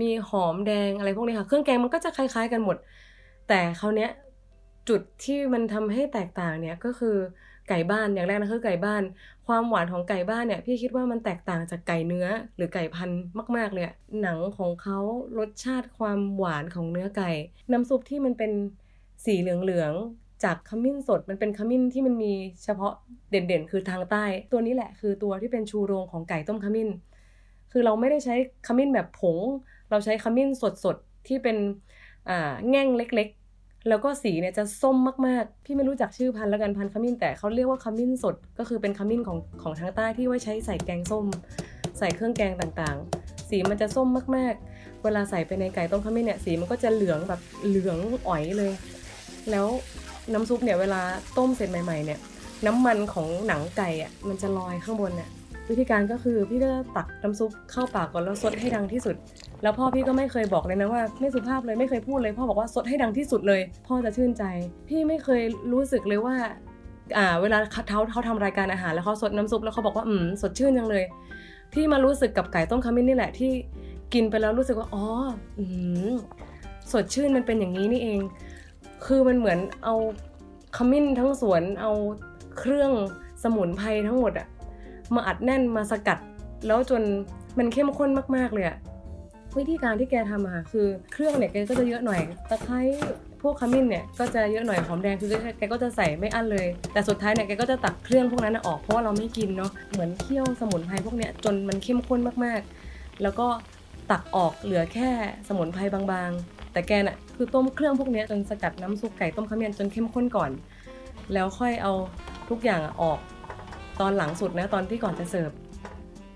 [0.01, 2.77] มีหอมแดงอะไรพวกนี้ค่ะ เครื่องแกงมันก็จะคล้าย ๆ กันหมด
[3.49, 4.11] แต่คราวเนี้ย
[4.89, 7.17] จุดที่มันทำให้แตกต่างเนี่ยก็คือ
[7.69, 9.03] ไก่บ้านอย่างแรกนะคือไก่บ้าน
[9.47, 13.21] ความหวานของไก่บ้านเนี่ยพี่คิดว่ามันแตกต่างจากไก่เนื้อหรือไก่พันธุ์
[13.57, 13.85] มาก ๆเลย
[14.23, 14.99] หนังของเขา
[15.39, 17.31] รสชาติความหวานของเนื้อไก่
[17.73, 18.53] น้ำซุปที่มันเป็น
[19.25, 22.33] สีเหลืองๆจากขมิ้นสดมันเป็นขมิ้นที่มันมี
[22.65, 22.93] เฉพาะ
[23.31, 26.89] เด่นๆ คือทางใต้ ตัวนี้แหละคือตัวที่เป็นชูโรงของไก่ต้มขมิ้น
[27.73, 28.35] คือเราไม่ได้ใช้
[28.67, 29.39] ขมิ้นแบบผง
[29.91, 30.49] เราใช้ขมิ้น
[30.85, 31.57] สดๆที่เป็น
[32.71, 33.29] แง่งเล็ก
[33.89, 41.27] แล้วก็สีเนี่ยจะส้มมากๆ พี่ไม่รู้จักชื่อพันธุ์แล้วกันพันธุ์ขมิ้นแต่เขาเรียกว่าขมิ้นสด ก็คือเป็นขมิ้นของของทางใต้ที่ไว้ใช้ใส่แกงส้ม
[41.99, 48.73] ใส่เครื่องแกงต่างๆ สีมันจะส้มมากๆ เวลาใส่ไปในไก่ต้มขมิ้นเนี่ยสีมันก็จะเหลืองแบบเหลืองอ๋อยเลย
[49.51, 49.67] แล้ว
[50.33, 51.01] น้ำซุปเนี่ยเวลา
[51.39, 52.19] ต้มเสร็จใหม่ๆเนี่ย
[52.67, 55.31] น้ำมันของหนังไก่อะมันจะลอยข้างบนเนี่ย
[55.69, 59.17] วิธีการก็คือพี่ก็ตักน้ำซุปเข้าปากก่อนแล้วซดให้ดังที่สุด
[59.65, 64.45] แล้วพ่อพี่ก็ไม่เคยบอกเลยนะว่าไม่สุภาพเลยไม่เคยพูดเลย พ่อบอกว่าซดให้ดังที่สุดเลย พ่อจะชื่นใจ
[64.89, 66.37] พี่ไม่เคยรู้สึกเลยว่า
[67.17, 71.05] อ่าเวลาเขาเขาทำรายการอาหารแล้วเขาสดน้ำซุปแล้วเขาบอกว่าอืมสดชื่นจังเลย
[71.73, 73.53] พี่มารู้สึกกับไก่ต้มขมิ้นนี่แหละที่
[74.15, 75.05] กินไปแล้วรู้สึกว่าอ๋อ
[75.59, 75.65] อื
[76.11, 76.15] ม
[76.93, 78.21] สดชื่นมันเป็นอย่างนี้นี่เอง
[79.07, 79.95] คือมันเหมือนเอา
[80.77, 81.93] ขมิ้นทั้งสวนเอา
[82.59, 82.91] เครื่อง
[83.43, 84.47] สมุนไพรทั้งหมดอะ
[85.15, 86.19] มาอัดแน่นมาสกัด
[86.67, 87.03] แล้วจน
[87.59, 88.77] มันเข้มข้นมากๆเลยอะ
[89.59, 92.81] วิธีการที่แกทำอะค่ะคือเครื่องเนี่ยแกก็จะเยอะหน่อยตะไคร้
[93.43, 103.47] พวกขมิ้นเนี่ยก็จะเยอะหน่อยหอมแดงคือแกก็จะใส่ไม่อั้นเลย แต่สุดท้ายเนี่ยแกก็จะตัดเครื่องพวกนั้นออกเพราะว่าเราไม่กินเนาะเหมือนเคี่ยวสมุนไพรพวกเนี้ยจนมันเข้มข้นมากๆ แล้วก็
[104.11, 105.11] ตักออกเหลือแค่
[105.49, 110.51] สมุนไพรบางๆ แต่แกน่ะคือต้มเครื่องพวกนี้จนสกัดน้ำซุปไก่ต้มขมิ้นจนเข้มข้นก่อน
[111.33, 111.93] แล้วค่อยเอา
[112.49, 113.19] ทุกอย่างอออก
[114.01, 115.51] ตอนหลังสุดนะตอนที่ก่อนจะเสิร์ฟ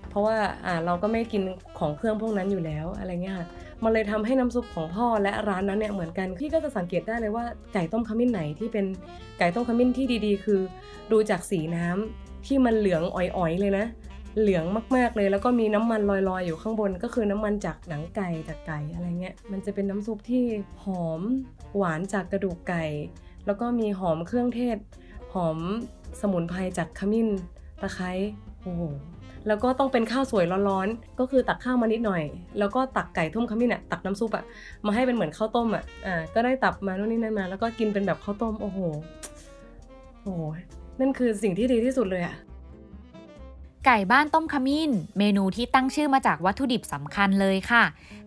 [0.09, 1.41] เพราะว่าอ่าเราก็ไม่กิน
[1.79, 3.47] ของเครื่องพวกนั้นอยู่แล้วอะไรเงี้ยค่ะ
[3.83, 8.85] มันเลยทำให้น้ำซุปของพ่อและร้านนั้นเนี่ยเหมือนกันพี่ก็จะสังเกตได้เลยว่าไก่ต้มขมิ้นไหนที่เป็น
[9.39, 10.59] ไก่ต้มขมิ้นที่ดีๆ คือ
[11.11, 13.85] ดูจากสีน้ำที่มันเหลืองอ่อยๆเลยนะ
[14.39, 20.43] เหลืองมากๆเลย แล้วก็มีน้ำมันลอยๆ อยู่ข้างบนก็คือน้ำมันจากหนังไก่จากไก่อะไรเงี้ยมันจะเป็นน้ำซุปที่
[20.83, 21.21] หอม
[21.77, 22.85] หวานจากกระดูกไก่
[23.45, 24.77] แล้วก็มีหอมเครื่องเทศ
[25.33, 25.57] หอม
[26.21, 27.29] สมุนไพรจากขมิ้น
[27.81, 28.11] ตะไคร้
[28.61, 28.81] โอ้โห
[29.47, 32.23] แล้วก็ต้องเป็นข้าวสวยร้อนๆ ก็คือตักข้าวมานิดหน่อย
[32.59, 34.43] แล้วก็ตักไก่ทุ่มขมิ้นอะตักน้ำซุปอะ
[34.85, 38.79] มาให้เป็นเหมือนข้าวต้มอะอ่าก็ได้ตับมาโน่นนี่นั่นมา แล้วก็กินเป็นแบบข้าวต้มโอ้โห
[40.23, 40.41] โอ้โห
[40.99, 42.35] นั่นคือสิ่งที่ดีที่สุดเลยอะ
[43.85, 47.83] ไก่บ้านต้มขมิ้น เมนูที่ตั้งชื่อมาจากวัตถุดิบสำคัญเลยค่ะ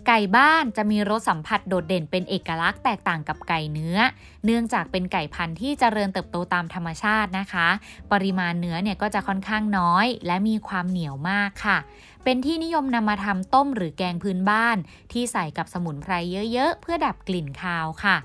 [0.07, 3.99] ไก่บ้านจะมีรสสัมผัสโดดเด่นเป็นเอกลักษณ์แตกต่างกับไก่เนื้อ
[4.45, 7.69] เนื่องจากเป็นไก่พันธุ์ที่เจริญเติบโตตามธรรมชาตินะคะ
[8.13, 11.79] ปริมาณเนื้อเนี่ยก็จะค่อนข้างน้อย และมีความเหนียวมากค่ะ
[12.25, 14.77] เป็นที่นิยมนำมาทำต้มหรือแกงพื้นบ้าน
[15.13, 16.13] ที่ใส่กับสมุนไพร
[16.53, 18.17] เยอะๆ เพื่อดับกลิ่นคาวค่ะ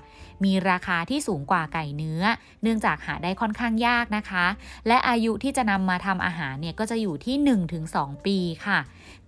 [0.44, 2.22] มีราคาที่สูงกว่าไก่เนื้อ
[2.62, 4.46] เนื่องจากหาได้ค่อนข้างยากนะคะ
[4.88, 7.36] และอายุที่จะนำมาทำอาหารเนี่ยก็จะอยู่ที่
[7.84, 8.78] 1-2 ปีค่ะ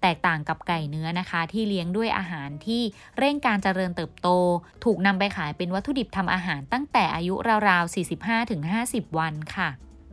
[0.03, 2.83] แตกต่างกับไก่เนื้อนะคะ ที่เลี้ยงด้วยอาหารที่
[3.19, 4.29] เร่งการเจริญเติบโต
[4.85, 7.35] ถูกนำไปขายเป็นวัตถุดิบทำอาหารตั้งแต่อายุ
[7.69, 7.95] ราวๆ
[8.51, 9.69] 45-50 วันค่ะ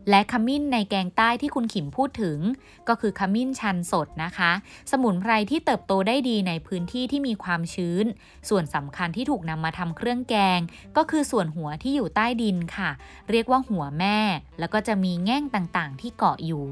[0.10, 2.39] และขมิ้นในแกงใต้ที่คุณขิมพูดถึง
[2.88, 4.52] ก็คือขมิ้นชันสดนะคะ
[4.91, 8.06] สมุนไพรที่เติบโตได้ดีในพื้นที่ที่มีความชื้น
[8.50, 10.60] ส่วนสำคัญที่ถูกนำมาทำเครื่องแกง
[10.98, 12.89] ก็คือส่วนหัวที่อยู่ใต้ดินค่ะ
[13.30, 14.20] เรียกว่าหัวแม่
[14.60, 16.65] แล้วก็จะมีแง่งต่างๆ ที่เกาะอยู่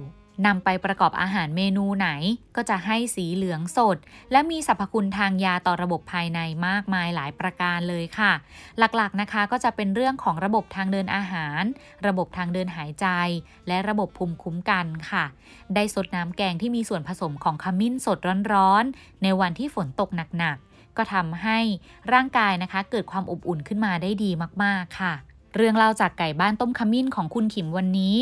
[0.45, 2.09] นำไปประกอบอาหารเมนูไหน
[2.55, 3.97] ก็จะให้สีเหลืองสด
[4.31, 8.31] และมีสรรพคุณทางยาต่อระบบภายในมากมายหลายประการเลยค่ะ
[8.77, 11.63] หลักๆนะคะก็จะเป็นเรื่องของระบบทางเดินอาหาร
[12.07, 13.07] ระบบทางเดินหายใจ
[13.67, 15.25] และระบบภูมิคุ้มกันค่ะ
[15.75, 18.17] ได้สดน้ำแกงที่มีส่วนผสมของขมิ้นสด
[18.53, 21.59] ร้อนๆ ในวันที่ฝนตกหนักๆ ก็ทำให้
[22.13, 24.31] ร่างกายนะคะเกิดความอบอุ่นขึ้นมาได้ดี
[24.63, 25.13] มากๆค่ะ
[25.55, 28.17] เรื่องเล่าจากไก่บ้านต้มขมิ้นของคุณขิมวันนี้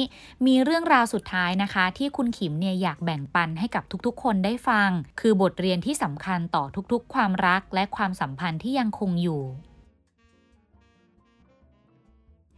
[0.46, 9.42] มีเรื่องราวสุดท้ายนะคะ ที่คุณขิมเนี่ยอยากแบ่งปันให้กับทุกๆ คนได้ฟัง คือบทเรียนที่สำคัญต่อทุกๆ ความรักและความสัมพันธ์ที่ยังคงอยู่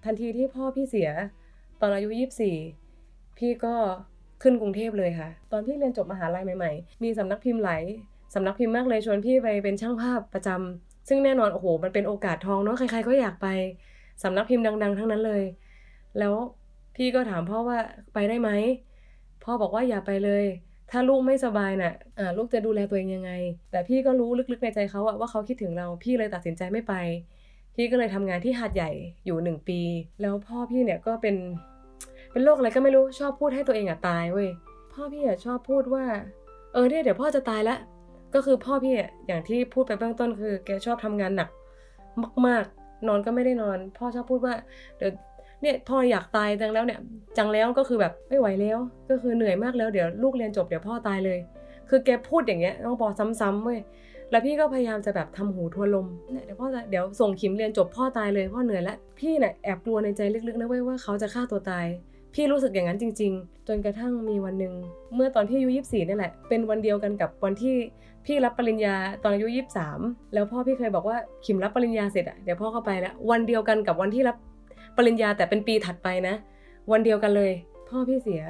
[0.04, 1.10] ทันทีที่พ่อพี่เสีย
[1.82, 2.10] ตอนอายุ
[2.74, 3.76] 24 พี่ก็
[4.42, 7.72] ขึ้นกรุงเทพเลยค่ะ ตอนพี่เรียนจบมหาลัยใหม่ๆ มีสำนักพิมพ์ไหล
[8.34, 13.48] สำนักพิมพ์มากเลยชวนพี่ไปเป็นช่างภาพประจำซึ่งแน่นอนโอ้โหมันเป็นโอกาสทองเนาะใครๆก็อยากไป
[14.24, 15.44] สำนักพิมพ์ดัง ๆ ทั้งนั้นเลย
[16.20, 16.36] แล้ว
[16.96, 17.78] พี่ก็ถามพ่อว่า
[18.14, 18.50] ไปได้ไหม
[19.44, 20.46] พ่อบอกว่าอย่าไปเลย
[20.92, 23.32] ถ้าลูกไม่สบายน่ะอ่าลูกจะดูแลตัวเองยังไง
[23.72, 26.94] แต่พี่ก็รู้ลึกๆในใจเขาอะว่าเขาคิดถึงเราพี่เลยตัดสินใจไม่ไป
[27.76, 28.92] พี่ก็เลยทำงานที่หาดใหญ่
[29.26, 29.80] อยู่หนึ่งปี
[30.22, 31.36] แล้วพ่อพี่เนี่ยก็เป็น
[32.32, 34.50] เป็นโรคอะไรก็ไม่รู้ชอบพูดให้ตัวเองอะตายเว้ย
[34.94, 36.06] พ่อพี่อะชอบพูดว่า
[36.74, 37.80] เออเนี่ยเดี๋ยวพ่อจะตายแล้ว
[38.34, 41.50] ก็คือพ่อพี่อะอย่างที่พูดไปเบื้องต้นคือ แกชอบทำงานหนัก
[42.48, 44.54] มากๆ นอนก็ไม่ได้นอน พ่อชอบพูดว่า
[44.98, 45.12] เดี๋ยว
[45.62, 47.00] เนี่ยพ่ออยากตายจังแล้วเนี่ย
[47.38, 48.78] จังแล้วก็คือแบบไม่ไหวแล้ว
[49.10, 51.40] ก็คือเหนื่อยมากแล้วเดี๋ยวลูกเรียนจบเดี๋ยวพ่อตายเลย
[51.90, 53.08] คือแกพูดอย่างเงี้ยต้องบอ
[53.42, 53.80] ซ้ำๆเว้ย
[54.32, 61.86] แล้วพี่ก็พยายามจะแบบทำหูทวลมเนี่ยเดี๋ยวพ่อจะเดี๋ยวส่งขิมเรียนจบพ่อตายเลยพ่อเหนื่อยแล้วพี่เนี่ยแอบกลัวในใจลึกๆนะเว้ยว่าเขาจะฆ่าตัวตาย
[62.34, 64.74] พี่รู้สึกอย่างนั้นจริง ๆ จนกระทั่งมีวันหนึ่ง
[65.16, 67.76] เมื่อตอนพี่อายุยี่สิบสี่นี่แหละเป็นวันเดียวกันกับวันที่
[68.26, 70.00] พี่รับปริญญาตอนอายุยี่สาม
[70.34, 74.38] แล้วพ่อพี่เคยบอกว่าขิมรับปริญญาเสร็จอะเดี๋ยวพ่อก็ไปแล้ววันเดียวกันกับวันที่รับ
[74.98, 76.36] ปริญญาแต่เป็นปีถัดไปนะ
[76.92, 77.52] วันเดียวกันเลย
[77.90, 78.44] พ่อพี่เสีย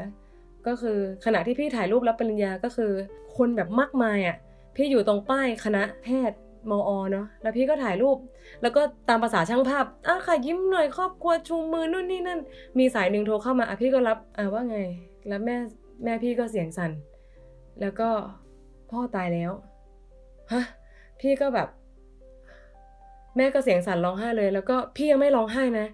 [0.67, 2.91] ก็คือขณะที่พี่ถ่ายรูปรับปริญญาก็คือ
[3.37, 4.37] คนแบบมากมายอะ
[4.75, 6.37] พี่อยู่ตรงป้ายคณะแพทย์
[6.69, 8.17] มอเนาะแล้วพี่ก็ถ่ายรูป
[8.61, 12.39] แล้วก็ตามภาษาช่างภาพอะค่ะยิ้มหน่อยครอบครัวชูมือนู่นนี่นั่น
[12.79, 14.79] มีสายหนึ่งโทรเข้ามาอะพี่ก็รับอะว่าไง
[15.27, 15.55] แล้วแม่
[16.03, 16.91] แม่พี่ก็เสียงสั่น
[17.81, 18.09] แล้วก็
[18.91, 19.51] พ่อตายแล้ว
[20.51, 20.63] ฮะ
[21.19, 21.67] พี่ก็แบบ
[23.37, 25.87] แม่ก็เสียงสั่นร้องไห้เลย แล้วก็พี่ยังไม่ร้องไห้นะ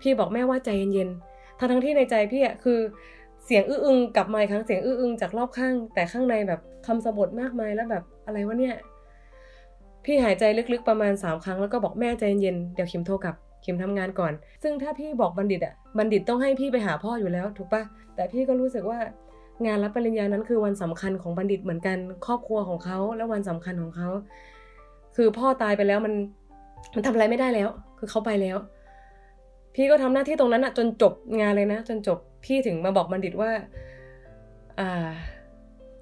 [0.00, 2.78] พี่บอกแม่ว่าใจเย็นๆทั้งทั้งที่ในใจพี่อะคือ
[3.44, 8.74] เสียงอื้ออึงกลับมาอีกครั้งเสียงอื้ออึงจากรอบข้าง แต่ข้างในแบบคำสะบทมากมายแล้วแบบอะไรวะเนี่ย
[10.04, 14.32] พี่หายใจลึกๆประมาณ 3 ครั้งแล้วก็บอกแม่ใจเย็นเดี๋ยวคิมโทรกลับคิมทำงานก่อน
[14.62, 17.82] ซึ่งถ้าพี่บอกบัณฑิตอะบัณฑิตต้องให้พี่ไปหาพ่ออยู่แล้ว ถูกปะ
[18.14, 18.98] แต่พี่ก็รู้สึกว่า
[19.64, 24.08] งานรับปริญญานั้นคือวันสำคัญของบัณฑิตเหมือนกันครอบครัวของเขาและวันสำคัญของเขา
[25.16, 26.14] คือพ่อตายไปแล้วมัน
[26.94, 28.56] มันทำอะไรไม่ได้แล้ว คือเขาไปแล้ว
[29.74, 33.50] พี่ก็ทำหน้าที่ตรงนั้นอะจนจบงานเลยนะ จนจบพี่ถึงมาบอกบัณฑิตว่า
[34.80, 35.08] อ่า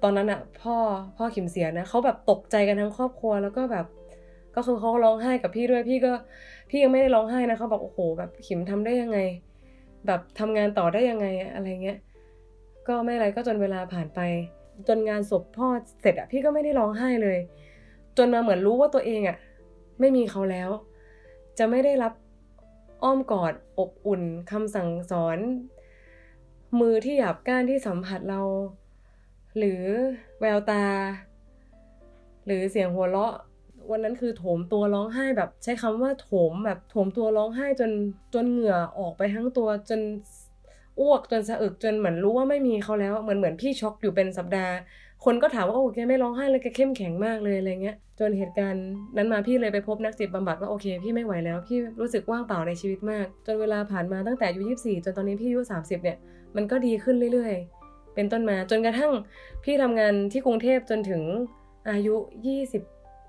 [0.03, 0.75] ตอนนั้นอะพ่อ
[1.17, 3.85] พ่อขิมเสียนะเขาแบบตกใจกันทั้งครอบครัวแล้วก็แบบ
[4.55, 6.13] ก็คือเขาร้องไห้กับพี่ด้วยพี่ก็
[6.69, 9.19] พี่ยังไม่ได้ร้องไห้นะเขาบอกโอ้โหแบบขิมทำได้ยังไง
[10.07, 11.97] แบบทำงานต่อได้ยังไงอะไรเงี้ย
[12.87, 14.19] ก็ไม่อะไรก็จนเวลาผ่านไป
[14.87, 15.67] จนงานศพพ่อ
[16.01, 17.39] เสร็จอะพี่ก็ไม่ได้ร้องไห้เลย
[18.17, 19.37] จนมาเหมือนรู้ว่าตัวเองอะ
[19.99, 20.69] ไม่มีเขาแล้ว
[21.57, 22.13] จะไม่ได้รับ
[23.03, 24.21] อ้อมกอดอบอุ่น
[24.51, 25.39] คำสั่งสอน
[26.79, 28.41] มือที่หยาบก้านที่สัมผัสเรา
[29.57, 29.81] หรือ
[30.39, 30.85] แววตา
[32.45, 33.33] หรือเสียงหัวเราะ
[33.91, 37.91] วันนั้นคือโถมตัวร้องไห้แบบ ใช้คำว่าโถมแบบโถมตัวร้องไห้จน
[38.33, 40.01] จนเหงื่อออกไปทั้งตัวจน
[40.99, 44.73] อ้วกจนสะอึกจนเหมือนรู้ว่าไม่มีเขาแล้วเหมือนเหมือนพี่ช็อกอยู่เป็นสัปดาห์
[45.25, 48.85] คนก็ถามว่าโอ้แกไม่ร้องไห้เลยแกเข้มแข็งมากเลยอะไรเงี้ยจนเหตุการณ์
[49.17, 56.17] นั้นมาพี่เลยไปพบนักจิตบำบัดว่าโอเค พี่ไม่ไหวแล้วพี่รู้สึกว่างเปล่าในชีวิตมาก จนเวลาผ่านมาตั้งแต่อายุ24จนตอนนี้พี่อายุ30เนี่ย
[56.55, 59.11] มันก็ดีขึ้นเรื่อยๆ เป็นต้นมาจนกระทั่ง
[59.63, 61.21] พี่ทำงานที่กรุงเทพจนถึง
[61.89, 62.15] อายุ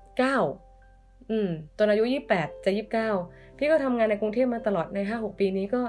[0.09, 2.03] 29อืมตอนอายุ
[2.35, 2.71] 28 จะ
[3.13, 5.81] 29 พี่ก็ทำงานในกรุงเทพมาตลอดใน 5-6 ปีนี้ก็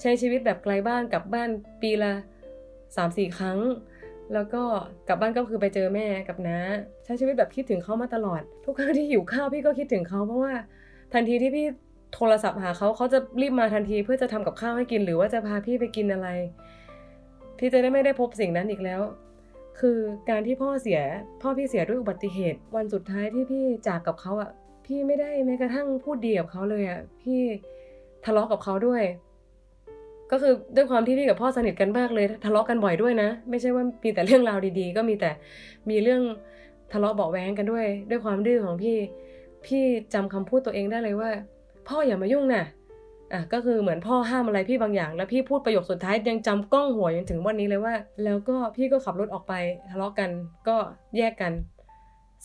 [0.00, 1.48] ใช้ชีวิตแบบไกลบ้านกลับบ้าน
[1.82, 2.12] ปีละ
[2.74, 3.58] 3-4ครั้ง
[4.34, 4.62] แล้วก็
[5.08, 6.58] กลับบ้านก็คือไปเจอแม่กับน้า
[7.04, 10.54] ใช้ชีวิตแบบคิดถึงเขามาตลอด ทุกครั้งที่หิวข้าวพี่ก็คิดถึงเขาเพราะว่า
[11.12, 11.66] ทันทีที่พี่
[12.14, 16.28] โทรศัพท์หาเขาเขาจะรีบมาทันทีเพื่อจะทำกับข้าวให้กินหรือว่าจะพาพี่ไปกินอะไร
[17.58, 19.00] พี่จะได้ไม่ได้พบสิ่งนั้นอีกแล้ว
[19.80, 19.98] คือ
[20.30, 21.00] การที่พ่อเสีย
[21.42, 24.50] พ่อพี่เสียด้วยอุบัติเหตุ วันสุดท้ายที่พี่จากกับเขาอะ
[24.86, 27.40] พี่ไม่ได้แม้กระทั่งพูดดีกับเขาเลยอะพี่
[28.24, 29.02] ทะเลาะกับเขาด้วย
[30.30, 35.30] ก็คือด้วยความที่พี่กับพ่อสนิทกันมากเลย ทะเลาะกันบ่อยด้วยนะ ไม่ใช่ว่ามีแต่เรื่องราวดีๆ ก็มีแต่
[35.90, 36.22] มีเรื่อง
[36.92, 38.96] ทะเลาะเบาแวงกันด้วย ด้วยความดื้อของพี่
[39.66, 39.84] พี่
[40.14, 41.30] จำคำพูดตัวเองได้เลยว่า
[41.88, 42.64] พ่ออย่ามายุ่งนะ
[43.32, 49.54] อะก็คือเหมือนพ่อห้ามอะไรพี่บางอย่าง แล้วพี่พูดประโยคสุดท้ายยังจำกล้องหัวยังถึงวันนี้เลยว่า แล้วก็พี่ก็ขับรถออกไป
[49.90, 50.30] ทะเลาะกัน
[50.68, 50.76] ก็
[51.16, 51.52] แยกกัน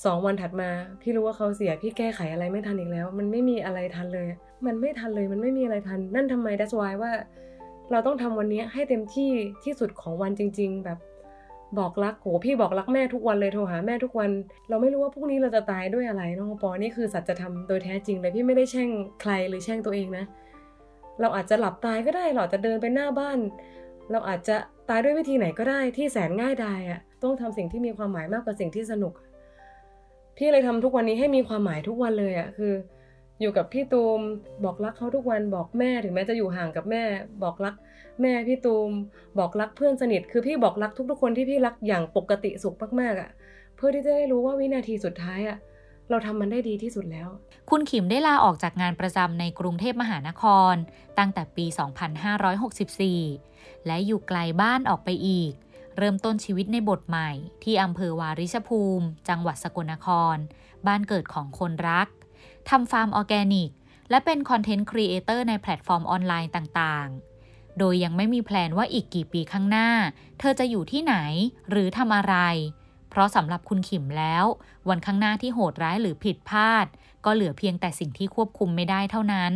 [0.06, 0.70] สองวันถัดมา
[1.02, 4.28] พี่รู้ว่าเขาเสียพี่แก้ไขอะไรไม่ทันอีกแล้ว มันไม่มีอะไรทันเลย
[4.66, 7.12] มันไม่ทันเลยมันไม่มีอะไรทัน นั่นทำไม that's why ว่า
[7.92, 9.32] เราต้องทำวันนี้ให้เต็มที่
[9.64, 11.00] ที่สุดของวันจริง ๆ แบบ
[11.80, 14.30] บอกรักโหพี่บอกรักแม่ทุกวันเลยโทรหาแม่ทุกวัน
[14.70, 18.90] เราไม่รู้ว่าพรุ่งนี้เราจะตายด้วยอะไรน้องปอนี่คือสัจธรรมโดยแท้จริงเลยพี่ไม่ได้แช่ง
[19.22, 20.26] ใครหรือแช่งตัวเองนะ
[21.22, 23.40] เราอาจจะหลับตายก็ได้เราอาจจะเดินไปหน้าบ้าน
[24.12, 24.56] เราอาจจะ
[24.90, 29.14] ตายด้วยวิธีไหนก็ได้ที่แสนง่ายดายอะ่ะต้องทำสิ่งที่มีความหมายมากกว่าสิ่งที่สนุก
[30.38, 32.74] พี่เลยทำทุกวันนี้ให้มีความหมายทุกวันเลยอะ่ะคือ
[33.42, 34.22] อยู่กับพี่ตูม
[34.64, 37.04] บอกรักเขาทุกวันบอกแม่ถึงแม้จะอยู่ห่างกับแม่
[37.44, 37.76] บอกรัก
[38.22, 38.92] แม่พี่ตูม
[39.40, 43.30] บอกรักเพื่อนสนิท คือพี่บอกรักทุกๆคนที่พี่รักอย่างปกติสุขมากๆอะ่ะ
[43.76, 45.58] เพื่อที่จะได้รู้ว่าวินาทีสุดท้ายอะ่ะ
[46.10, 47.30] เราทำมันได้ดีที่สุดแล้ว
[47.70, 50.76] คุณขิมได้ลาออกจากงานประจำในกรุงเทพมหานคร
[51.18, 51.66] ตั้งแต่ปี
[52.96, 55.54] 2564 และอยู่ไกลบ้านออกไปอีก
[55.98, 57.30] เริ่มต้นชีวิตในบทใหม่
[57.64, 60.38] ที่อำเภอวาริชภูมิ จังหวัดสกลนคร
[60.88, 62.08] บ้านเกิดของคนรัก
[62.70, 63.70] ทำฟาร์มออร์แกนิก
[64.10, 69.90] และเป็น content creator ในแพลตฟอร์มออนไลน์ต่างๆ โดยยังไม่มี plan ว่าอีกกี่ปีข้างหน้า
[70.40, 71.16] เธอจะอยู่ที่ไหน
[71.70, 72.36] หรือทำอะไร
[73.10, 74.46] เพราะสำหรับคุณขิมแล้ว
[74.90, 76.86] วันข้างหน้าที่โหดร้ายหรือผิดพลาด
[77.26, 79.54] ก็เหลือเพียงแต่สิ่งที่ควบคุมไม่ได้เท่านั้น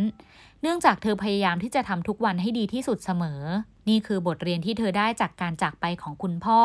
[0.60, 3.42] เนื่องจากเธอพยายามที่จะทำทุกวันให้ดีที่สุดเสมอ
[3.88, 6.62] นี่คือบทเรียนที่เธอได้จากการจากไปของคุณพ่อ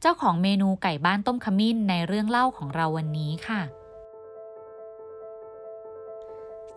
[0.00, 3.62] เจ้าของเมนูไก่บ้านต้มขมิ้นในเรื่องเล่าของเราวันนี้ค่ะ